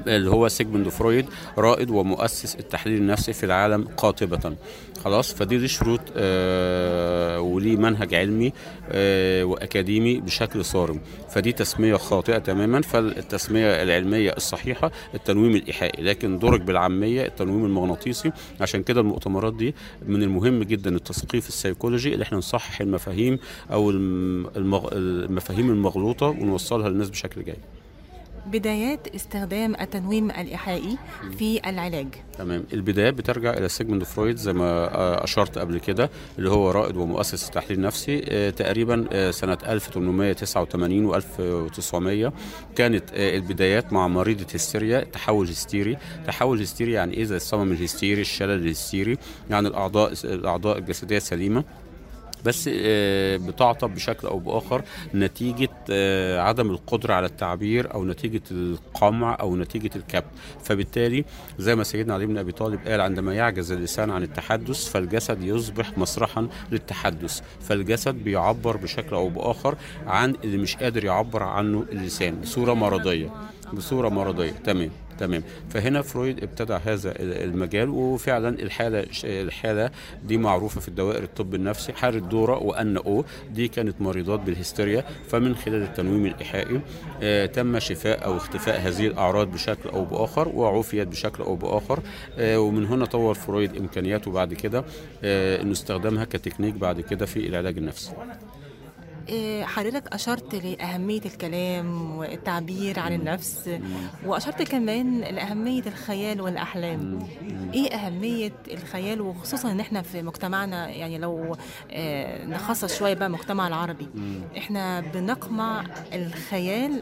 اللي 0.07 0.29
هو 0.29 0.47
سيجموند 0.47 0.89
فرويد 0.89 1.25
رائد 1.57 1.89
ومؤسس 1.89 2.55
التحليل 2.55 2.97
النفسي 2.97 3.33
في 3.33 3.45
العالم 3.45 3.88
قاطبة. 3.97 4.55
خلاص 5.03 5.33
فدي 5.33 5.57
دي 5.57 5.67
شروط 5.67 6.01
آه 6.17 7.39
وليه 7.39 7.77
منهج 7.77 8.13
علمي 8.13 8.53
آه 8.89 9.43
وأكاديمي 9.43 10.19
بشكل 10.19 10.65
صارم. 10.65 10.99
فدي 11.29 11.51
تسمية 11.51 11.95
خاطئة 11.95 12.38
تماما 12.38 12.81
فالتسمية 12.81 13.83
العلمية 13.83 14.31
الصحيحة 14.38 14.91
التنويم 15.13 15.55
الإيحائي. 15.55 16.03
لكن 16.03 16.39
درج 16.39 16.61
بالعامية 16.61 17.25
التنويم 17.25 17.65
المغناطيسي 17.65 18.31
عشان 18.61 18.83
كده 18.83 19.01
المؤتمرات 19.01 19.53
دي 19.53 19.75
من 20.07 20.23
المهم 20.23 20.63
جدا 20.63 20.95
التثقيف 20.95 21.47
السيكولوجي 21.47 22.13
اللي 22.13 22.23
إحنا 22.23 22.38
نصحح 22.38 22.81
المفاهيم 22.81 23.39
أو 23.71 23.89
المغ... 23.89 24.89
المفاهيم 24.91 25.69
المغلوطة 25.69 26.25
ونوصلها 26.27 26.89
للناس 26.89 27.09
بشكل 27.09 27.43
جيد. 27.43 27.55
بدايات 28.47 29.15
استخدام 29.15 29.75
التنويم 29.81 30.31
الإيحائي 30.31 30.97
في 31.37 31.69
العلاج. 31.69 32.07
تمام. 32.37 32.63
البدايات 32.73 33.13
بترجع 33.13 33.53
إلى 33.53 33.69
سيجموند 33.69 34.03
فرويد 34.03 34.37
زي 34.37 34.53
ما 34.53 35.23
أشرت 35.23 35.57
قبل 35.57 35.79
كده 35.79 36.09
اللي 36.37 36.49
هو 36.49 36.71
رائد 36.71 36.97
ومؤسس 36.97 37.47
التحليل 37.47 37.77
النفسي. 37.77 38.21
آه، 38.29 38.49
تقريبا 38.49 39.05
آه، 39.11 39.31
سنة 39.31 39.57
1889 39.67 41.13
و1900 41.13 42.31
كانت 42.75 43.03
آه، 43.13 43.35
البدايات 43.37 43.93
مع 43.93 44.07
مريضه 44.07 44.45
هستيريا 44.55 44.99
تحول 44.99 45.47
هستيري. 45.47 45.97
تحول 46.27 46.61
هستيري 46.61 46.91
يعني 46.91 47.13
إيه؟ 47.13 47.23
زي 47.23 47.35
الصمم 47.35 47.71
الهستيري 47.71 48.21
الشلل 48.21 48.51
الهستيري 48.65 49.17
يعني 49.49 49.67
الأعضاء 49.67 50.13
الأعضاء 50.23 50.77
الجسدية 50.77 51.19
سليمه 51.19 51.63
بس 52.45 52.69
آه، 52.73 53.37
بتعطب 53.37 53.95
بشكل 53.95 54.27
أو 54.27 54.39
بآخر 54.39 54.83
نتيجة 55.15 55.69
آه، 55.89 56.39
عدم 56.41 56.71
القدرة 56.71 57.13
على 57.13 57.25
التعبير 57.25 57.93
أو 57.93 58.05
نتيجة 58.05 58.41
القمع 58.51 59.37
أو 59.39 59.55
نتيجة 59.55 59.89
الكبت. 59.95 60.25
فبالتالي 60.63 61.25
زي 61.59 61.75
ما 61.75 61.83
سيدنا 61.83 62.13
علي 62.13 62.25
بن 62.25 62.37
أبي 62.37 62.51
طالب 62.51 62.87
قال 62.87 63.01
عندما 63.01 63.33
يعجز 63.35 63.71
اللسان 63.71 64.11
عن 64.11 64.23
التحدث 64.23 64.89
فالجسد 64.89 65.43
يصبح 65.43 65.97
مسرحا 65.97 66.47
للتحدث. 66.71 67.41
فالجسد 67.61 68.15
بيعبر 68.15 68.77
بشكل 68.77 69.15
أو 69.15 69.29
بآخر 69.29 69.75
عن 70.07 70.35
اللي 70.43 70.57
مش 70.57 70.75
قادر 70.75 71.05
يعبر 71.05 71.43
عنه 71.43 71.85
اللسان 71.91 72.41
بصورة 72.41 72.73
مرضية 72.73 73.29
بصورة 73.73 74.09
مرضية. 74.09 74.51
تمام. 74.51 74.89
تمام. 75.20 75.43
فهنا 75.70 76.01
فرويد 76.01 76.43
ابتدع 76.43 76.78
هذا 76.78 77.11
ال- 77.11 77.43
المجال 77.43 77.89
وفعلا 77.89 78.49
الحالة 78.49 79.05
الحالة 79.24 79.91
دي 80.24 80.38
معروفة 80.38 80.82
في 80.82 80.88
الدوائر 80.88 81.24
الطب 81.24 81.55
النفسي 81.55 81.93
حاله 81.93 82.20
دورا 82.19 82.57
آنا 82.63 82.97
أو 82.97 83.26
دي 83.51 83.68
كانت 83.68 84.01
مريضات 84.01 84.39
بالهستيريا. 84.39 85.03
فمن 85.28 85.55
خلال 85.55 85.84
التنويم 85.84 86.26
الايحائي 86.26 86.82
آه 87.24 87.45
تم 87.45 87.80
شفاء 87.80 88.26
أو 88.26 88.38
اختفاء 88.38 88.80
هذه 88.80 89.07
الأعراض 89.07 89.51
بشكل 89.51 89.89
أو 89.89 90.05
بآخر 90.05 90.47
وعوفيت 90.47 91.07
بشكل 91.07 91.43
أو 91.43 91.55
بآخر. 91.55 91.99
آه 92.38 92.59
ومن 92.59 92.86
هنا 92.86 93.05
طور 93.05 93.34
فرويد 93.34 93.76
إمكانياته 93.78 94.32
بعد 94.32 94.53
كده 94.53 94.86
آه 95.24 95.61
إنه 95.61 95.72
استخدمها 95.72 96.26
كتكنيك 96.26 96.74
بعد 96.74 97.01
كده 97.01 97.26
في 97.26 97.47
العلاج 97.47 97.78
النفسي. 97.78 98.11
حضرتك 99.63 100.13
أشرت 100.13 100.55
لأهمية 100.55 101.21
الكلام 101.26 102.17
والتعبير 102.17 102.99
عن 102.99 103.13
النفس 103.13 103.69
وأشرت 104.26 104.61
كمان 104.61 105.21
لأهمية 105.21 105.82
الخيال 105.88 106.41
والأحلام. 106.41 107.28
إيه 107.73 107.95
أهمية 107.95 108.51
الخيال؟ 108.71 109.21
وخصوصا 109.21 109.71
إن 109.71 109.80
إحنا 109.80 110.01
في 110.01 110.21
مجتمعنا 110.21 110.89
يعني 110.89 111.17
لو 111.17 111.55
آه، 111.91 112.45
نخصص 112.45 112.97
شوية 112.99 113.13
بقى 113.13 113.28
المجتمع 113.28 113.67
العربي 113.67 114.07
إحنا 114.57 114.99
بنقمع 115.01 115.84
الخيال 116.13 117.01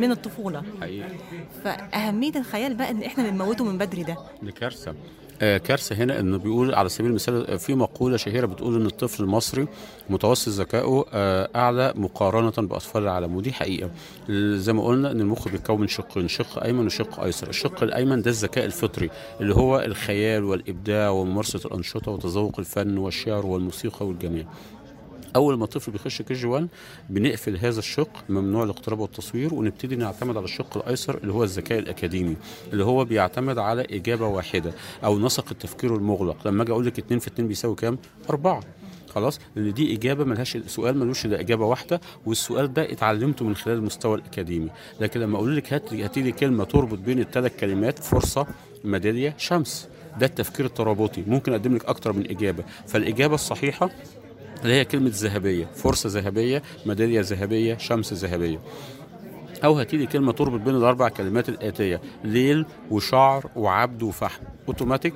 من 0.00 0.10
الطفولة. 0.10 0.62
حقيقي. 0.80 1.08
فأهمية 1.64 2.32
الخيال 2.36 2.74
بقى 2.74 2.90
إن 2.90 3.02
إحنا 3.02 3.30
بنموته 3.30 3.64
من 3.64 3.78
بدري 3.78 4.02
ده. 4.02 4.16
دي 4.42 4.52
كارثة. 4.52 4.90
آه 4.90 4.94
كارثة 5.56 5.96
هنا 5.96 6.20
إنه 6.20 6.36
بيقول 6.38 6.74
على 6.74 6.88
سبيل 6.88 7.10
المثال 7.10 7.50
آه، 7.50 7.56
في 7.56 7.74
مقولة 7.74 8.16
شهيرة 8.16 8.46
بتقول 8.46 8.80
إن 8.80 8.86
الطفل 8.86 9.22
المصري 9.22 9.66
متوسط 10.10 10.48
ذكائه 10.48 11.04
آه 11.12 11.48
أعلى 11.56 11.92
مقارنة 11.96 12.68
بأطفال 12.68 13.02
العالم 13.02 13.36
ودي 13.36 13.52
حقيقة. 13.52 13.90
زي 14.54 14.72
ما 14.72 14.84
قلنا 14.84 15.10
إن 15.10 15.20
المخ 15.20 15.48
بيتكون 15.48 15.80
من 15.80 15.88
شقين 15.88 16.28
شق 16.28 16.62
أيمن 16.62 16.86
وشق 16.86 17.20
أيسر. 17.20 17.48
الشق 17.48 17.82
الأيمن 17.82 18.22
ده 18.22 18.30
الذكاء 18.30 18.64
الفطري 18.64 19.10
اللي 19.40 19.54
هو 19.54 19.80
الخيال 19.80 20.44
والإبداع 20.44 21.10
وممارسة 21.10 21.60
الأنشطة 21.64 22.10
وتذوق 22.12 22.58
الفن 22.58 22.98
والشعر 22.98 23.46
والموسيقى 23.46 24.06
والجمال 24.06 24.46
أول 25.36 25.58
ما 25.58 25.64
الطفل 25.64 25.92
بيخش 25.92 26.22
كي 26.22 26.34
جي 26.34 26.46
1 26.46 26.68
بنقفل 27.10 27.56
هذا 27.56 27.78
الشق 27.78 28.24
ممنوع 28.28 28.64
الاقتراب 28.64 28.98
والتصوير 28.98 29.54
ونبتدي 29.54 29.96
نعتمد 29.96 30.36
على 30.36 30.44
الشق 30.44 30.76
الأيسر 30.76 31.18
اللي 31.18 31.32
هو 31.32 31.44
الذكاء 31.44 31.78
الأكاديمي 31.78 32.36
اللي 32.72 32.84
هو 32.84 33.04
بيعتمد 33.04 33.58
على 33.58 33.82
إجابة 33.90 34.26
واحدة 34.26 34.72
أو 35.04 35.18
نسق 35.18 35.46
التفكير 35.50 35.96
المغلق. 35.96 36.46
لما 36.46 36.62
أجي 36.62 36.72
أقول 36.72 36.86
لك 36.86 36.98
2 36.98 37.20
في 37.20 37.26
2 37.26 37.48
بيساوي 37.48 37.74
كام؟ 37.74 37.98
4 38.30 38.60
خلاص؟ 39.08 39.40
لأن 39.56 39.72
دي 39.72 39.94
إجابة 39.94 40.24
ملهاش 40.24 40.56
سؤال 40.66 40.98
ملوش 40.98 41.26
إلا 41.26 41.40
إجابة 41.40 41.66
واحدة 41.66 42.00
والسؤال 42.26 42.72
ده 42.72 42.92
اتعلمته 42.92 43.44
من 43.44 43.56
خلال 43.56 43.76
المستوى 43.76 44.14
الأكاديمي. 44.14 44.70
لكن 45.00 45.20
لما 45.20 45.36
أقول 45.36 45.56
لك 45.56 45.72
هات 45.72 45.92
هاتي 45.94 46.22
لي 46.22 46.32
كلمة 46.32 46.64
تربط 46.64 46.98
بين 46.98 47.20
الثلاث 47.20 47.56
كلمات 47.60 47.98
فرصة 47.98 48.46
ميدالية 48.84 49.34
شمس. 49.38 49.88
ده 50.20 50.26
التفكير 50.26 50.66
الترابطي. 50.66 51.24
ممكن 51.26 51.52
أقدم 51.52 51.74
لك 51.74 51.84
أكتر 51.84 52.12
من 52.12 52.30
إجابة. 52.30 52.64
فالإجابة 52.86 53.34
الصحيحة 53.34 53.90
اللي 54.62 54.74
هي 54.74 54.84
كلمة 54.84 55.10
ذهبية 55.14 55.66
فرصة 55.74 56.08
ذهبية 56.08 56.62
ميدالية 56.86 57.20
ذهبية 57.20 57.76
شمس 57.76 58.12
ذهبية. 58.12 58.60
أو 59.64 59.72
هاتي 59.72 59.96
لي 59.96 60.06
كلمة 60.06 60.32
تربط 60.32 60.60
بين 60.60 60.74
الأربع 60.74 61.08
كلمات 61.08 61.48
الآتية 61.48 62.00
ليل 62.24 62.66
وشعر 62.90 63.50
وعبد 63.56 64.02
وفحم. 64.02 64.44
أوتوماتيك؟ 64.68 65.14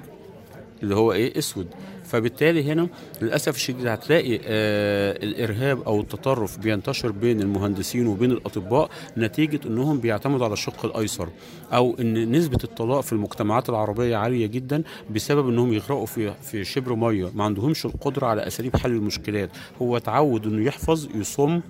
اللي 0.83 0.95
هو 0.97 1.13
إيه 1.13 1.39
أسود. 1.39 1.67
فبالتالي 2.05 2.73
هنا 2.73 2.89
للأسف 3.23 3.57
الشديد 3.57 3.87
هتلاقي 3.87 4.41
آه 4.45 5.13
الإرهاب 5.23 5.83
أو 5.83 6.01
التطرف 6.01 6.59
بينتشر 6.59 7.13
بين 7.13 7.41
المهندسين 7.41 8.07
وبين 8.07 8.31
الأطباء 8.33 8.91
نتيجة 9.19 9.61
أنهم 9.67 10.01
بيعتمدوا 10.01 10.45
على 10.45 10.53
الشق 10.53 10.85
الأيسر 10.85 11.29
أو 11.73 11.97
أن 12.01 12.33
نسبة 12.33 12.59
الطلاق 12.65 13.01
في 13.01 13.13
المجتمعات 13.13 13.69
العربية 13.69 14.17
عالية 14.17 14.47
جدا 14.47 14.83
بسبب 15.11 15.49
أنهم 15.49 15.73
يغرقوا 15.73 16.07
في 16.07 16.35
في 16.43 16.65
شبر 16.65 16.95
مية. 16.95 17.31
ما 17.35 17.45
عندهمش 17.45 17.87
القدرة 17.87 18.27
على 18.27 18.47
أساليب 18.47 18.77
حل 18.77 18.91
المشكلات. 18.91 19.51
هو 19.83 19.97
اتعود 19.97 20.47
أنه 20.47 20.67
يحفظ 20.67 21.09
يصم 21.15 21.61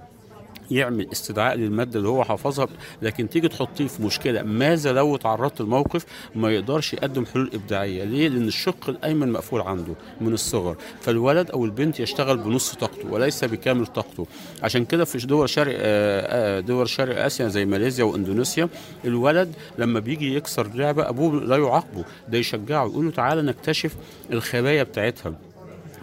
يعمل 0.71 1.09
استدعاء 1.13 1.57
للمادة 1.57 1.99
اللي 1.99 2.09
هو 2.09 2.25
حافظها 2.25 2.69
لكن 3.03 3.29
تيجي 3.29 3.49
تحطيه 3.49 3.87
في 3.87 4.03
مشكلة 4.03 4.43
ماذا 4.43 4.93
لو 4.93 5.17
تعرضت 5.17 5.61
لموقف 5.61 6.05
ما 6.35 6.51
يقدرش 6.53 6.93
يقدم 6.95 7.27
حلول 7.27 7.51
إبداعية؟ 7.55 8.05
ليه؟ 8.05 8.29
لأن 8.29 8.49
الشق 8.49 8.89
الأيمن 8.89 9.33
مقفول 9.33 9.61
عنده 9.61 9.95
من 10.21 10.33
الصغر. 10.33 10.77
فالولد 11.01 11.51
أو 11.51 11.65
البنت 11.65 12.01
يشتغل 12.01 12.37
بنص 12.37 12.75
طاقته 12.75 13.11
وليس 13.11 13.45
بكامل 13.45 13.87
طاقته. 13.87 14.27
عشان 14.63 14.85
كده 14.85 15.05
في 15.05 15.27
دول 15.27 15.49
شرق 15.49 15.77
آه، 15.79 16.59
آه، 16.59 16.61
دول 16.61 16.89
شرق 16.89 17.25
آسيا 17.25 17.49
زي 17.49 17.65
ماليزيا 17.65 18.05
وإندونيسيا 18.05 18.69
الولد 19.05 19.53
لما 19.79 20.01
بيجي 20.01 20.35
يكسر 20.37 20.69
لعبة 20.75 21.09
أبوه 21.09 21.45
لا 21.45 21.57
يعاقبه 21.57 22.05
ده 22.29 22.39
يشجعه 22.39 22.87
يقول 22.87 23.05
له 23.05 23.11
تعالى 23.11 23.43
نكتشف 23.43 23.97
الخبايا 24.33 24.83
بتاعتها. 24.83 25.48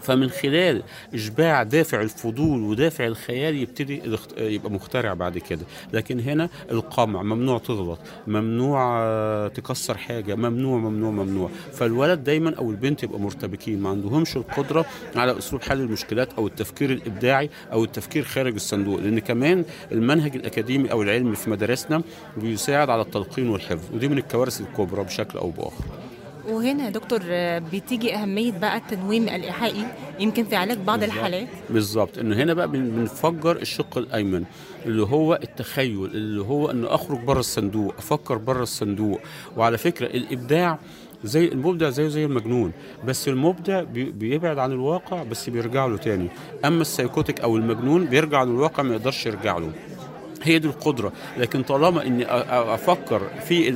فمن 0.06 0.30
خلال 0.30 0.84
إشباع 1.14 1.64
دافع 1.64 2.02
الفضول 2.02 2.62
ودافع 2.64 3.06
الخيال 3.06 3.56
يبتدي 3.56 4.02
يبقى 4.38 4.72
مخترع 4.72 5.14
بعد 5.14 5.38
كده. 5.38 5.66
لكن 5.94 6.20
هنا 6.20 6.50
القمع 6.72 7.24
ممنوع 7.24 7.58
تغلط 7.58 8.00
ممنوع 8.28 8.98
آه، 9.00 9.48
تكسر 9.48 9.98
حاجة 9.98 10.36
ممنوع 10.36 10.78
ممنوع 10.78 11.12
ممنوع. 11.12 11.50
فالولد 11.74 12.24
دايما 12.24 12.56
أو 12.56 12.72
البنت 12.72 13.04
يبقى 13.04 13.20
مرتبكين 13.20 13.80
ما 13.82 13.90
عندهمش 13.90 14.38
القدرة 14.38 14.86
على 15.16 15.38
اسلوب 15.38 15.62
حل 15.62 15.82
المشكلات 15.82 16.34
أو 16.34 16.48
التفكير 16.48 16.92
الإبداعي 16.92 17.50
أو 17.72 17.84
التفكير 17.84 18.24
خارج 18.24 18.54
الصندوق. 18.54 19.00
لأن 19.00 19.20
كمان 19.20 19.66
المنهج 19.92 20.36
الأكاديمي 20.36 20.92
أو 20.92 21.02
العلمي 21.02 21.36
في 21.36 21.50
مدارسنا 21.50 22.02
بيساعد 22.38 22.90
على 22.90 23.02
التلقين 23.02 23.50
والحفظ 23.50 23.94
ودي 23.94 24.08
من 24.08 24.18
الكوارث 24.18 24.62
الكبرى 24.62 25.04
بشكل 25.04 25.38
أو 25.40 25.50
بآخر. 25.50 25.86
وهنا 26.50 26.86
يا 26.86 26.90
دكتور 26.90 27.20
بتيجي 27.74 28.16
أهمية 28.16 28.52
بقى 28.52 28.78
التنويم 28.78 29.24
الإيحائي 29.24 29.86
يمكن 30.20 30.44
في 30.46 30.56
علاج 30.56 30.78
بعض. 30.78 31.04
الحالات. 31.04 31.48
بالظبط. 31.70 32.18
إنه 32.18 32.36
هنا 32.36 32.54
بقى 32.54 32.68
بن- 32.68 32.90
بنفجر 32.90 33.56
الشق 33.56 33.98
الأيمن 33.98 34.44
اللي 34.86 35.04
هو 35.04 35.40
التخيل 35.44 36.06
اللي 36.06 36.42
هو 36.42 36.72
ان 36.72 36.86
أخرج 36.86 37.20
بره 37.20 37.40
الصندوق 37.40 37.94
أفكر 37.98 38.38
بره 38.38 38.64
الصندوق. 38.64 39.20
وعلى 39.58 39.78
فكرة 39.78 40.06
الإبداع 40.06 40.80
زي 41.24 41.46
المبدع 41.48 41.90
زيه 41.90 42.08
زي 42.08 42.26
المجنون 42.26 42.72
بس 43.06 43.28
المبدع 43.28 43.84
بي- 43.84 44.12
بيبعد 44.12 44.58
عن 44.58 44.72
الواقع 44.72 45.24
بس 45.24 45.50
بيرجع 45.50 45.86
له 45.86 45.98
تاني. 45.98 46.28
أما 46.66 46.82
ال 46.82 46.88
psychotic 46.88 47.42
أو 47.42 47.58
المجنون 47.58 48.06
بيرجع 48.06 48.44
للواقع 48.44 48.84
ما 48.84 48.96
يقدرش 48.96 49.26
يرجع 49.26 49.58
له. 49.58 49.72
هي 50.46 50.60
دي 50.60 50.68
القدرة. 50.68 51.12
لكن 51.38 51.64
طالما 51.64 52.08
إني 52.08 52.26
أفكر 52.74 53.22
في 53.48 53.72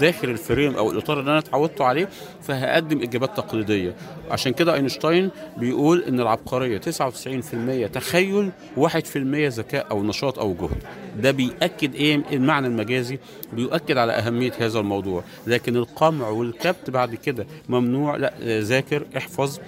داخل 0.00 0.28
ال 0.30 0.37
frame 0.37 0.74
أو 0.74 0.90
الإطار 0.90 1.20
اللي 1.20 1.30
أنا 1.30 1.38
اتعودت 1.38 1.80
عليه 1.80 2.08
فهقدم 2.42 3.02
إجابات 3.02 3.36
تقليدية. 3.36 3.94
عشان 4.30 4.52
كده 4.52 4.74
أينشتاين 4.74 5.30
بيقول 5.56 6.02
إن 6.02 6.20
العبقرية 6.20 6.78
99% 6.78 7.86
تخيل 7.92 8.50
1% 8.76 9.48
ذكاء 9.48 9.86
أو 9.90 10.02
نشاط 10.02 10.38
أو 10.38 10.54
جهد. 10.54 10.82
ده 11.22 11.30
بيأكد 11.30 11.94
إيه؟ 11.94 12.22
المعنى 12.32 12.66
المجازي. 12.66 13.18
بيؤكد 13.52 13.96
على 13.96 14.12
أهمية 14.12 14.52
هذا 14.60 14.78
الموضوع. 14.78 15.24
لكن 15.46 15.76
القمع 15.76 16.28
والكبت 16.28 16.90
بعد 16.90 17.14
كده 17.14 17.46
ممنوع. 17.68 18.16
لا 18.16 18.32
ذاكر 18.60 19.06
احفظ. 19.16 19.58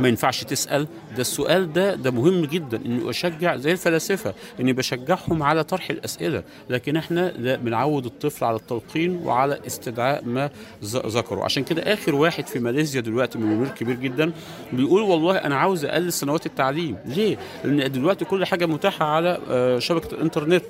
ما 0.00 0.08
ينفعش 0.08 0.44
تسأل. 0.44 0.86
ده 1.16 1.20
السؤال 1.20 1.72
ده 1.72 1.94
ده 1.94 2.10
مهم 2.10 2.44
جدا 2.44 2.76
إني 2.86 3.10
أشجع 3.10 3.56
زي 3.56 3.72
الفلاسفة 3.72 4.34
إني 4.60 4.72
بشجعهم 4.72 5.42
على 5.42 5.64
طرح 5.64 5.90
الأسئلة. 5.90 6.42
لكن 6.70 6.96
إحنا 6.96 7.32
بنعود 7.56 8.06
الطفل 8.06 8.44
على 8.44 8.56
التلقين 8.56 9.20
وعلى 9.24 9.58
استدعاء 9.66 10.24
ما 10.24 10.50
ذكره. 10.84 11.44
عشان 11.44 11.64
كده 11.64 11.82
آخر 11.92 12.14
واحد 12.14 12.46
في 12.46 12.58
ماليزيا 12.58 13.00
دلوقتي 13.00 13.38
مليونير 13.38 13.68
كبير 13.68 13.96
جدا 13.96 14.32
بيقول 14.72 15.02
والله 15.02 15.36
أنا 15.36 15.56
عاوز 15.56 15.84
أقلل 15.84 16.12
سنوات 16.12 16.46
التعليم. 16.46 16.96
ليه؟ 17.06 17.36
لأن 17.64 17.92
دلوقتي 17.92 18.24
كل 18.24 18.44
حاجة 18.44 18.66
متاحة 18.66 19.06
على 19.06 19.38
آه، 19.50 19.78
شبكة 19.78 20.14
الإنترنت. 20.14 20.62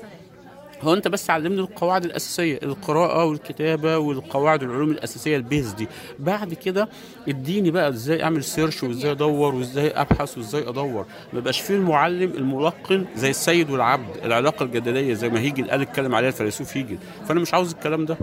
هو 0.83 0.95
انت 0.95 1.09
بس 1.09 1.31
علمني 1.31 1.61
القواعد 1.61 2.05
الأساسية 2.05 2.59
القراءة 2.62 3.24
والكتابة 3.24 3.99
والقواعد 3.99 4.62
العلوم 4.62 4.91
الأساسية 4.91 5.37
ال 5.37 5.44
base 5.44 5.72
دي. 5.72 5.89
بعد 6.18 6.55
كده 6.55 6.89
اديني 7.29 7.70
بقى 7.70 7.89
إزاي 7.89 8.22
اعمل 8.22 8.45
search 8.45 8.82
وازاي 8.83 9.11
ادور 9.11 9.55
وازاي 9.55 9.89
ابحث 9.91 10.39
وازاي 10.39 10.68
ادور. 10.68 11.07
ما 11.33 11.39
يبقاش 11.39 11.61
فيه 11.61 11.74
المعلم 11.74 12.31
الملقن 12.31 13.05
زي 13.16 13.31
السيد 13.31 13.70
والعبد 13.70 14.16
العلاقة 14.24 14.62
الجدلية 14.64 15.14
زي 15.14 15.29
ما 15.29 15.41
هيجل 15.41 15.70
قال 15.70 15.81
اتكلم 15.81 16.14
عليها 16.14 16.29
الفيلسوف 16.29 16.77
هيجل 16.77 16.99
فأنا 17.29 17.41
مش 17.41 17.55
عاوز 17.55 17.72
الكلام 17.72 18.05
ده. 18.05 18.16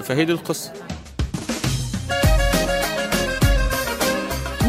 فهي 0.00 0.24
دي 0.24 0.32
القصة. 0.32 0.72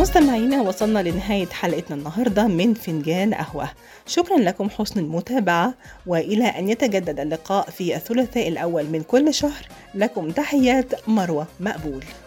مستمعينا 0.05 0.61
وصلنا 0.61 0.99
لنهاية 0.99 1.45
حلقتنا 1.45 1.95
النهاردة 1.95 2.47
من 2.47 2.73
فنجان 2.73 3.33
قهوة. 3.33 3.69
شكرا 4.07 4.37
لكم 4.37 4.69
حسن 4.69 4.99
المتابعة 4.99 5.73
وإلى 6.07 6.45
أن 6.45 6.69
يتجدد 6.69 7.19
اللقاء 7.19 7.69
في 7.69 7.95
الثلاثاء 7.95 8.47
الأول 8.47 8.83
من 8.83 9.03
كل 9.03 9.33
شهر. 9.33 9.67
لكم 9.95 10.31
تحيات 10.31 11.09
مروة 11.09 11.47
مقبول. 11.59 12.03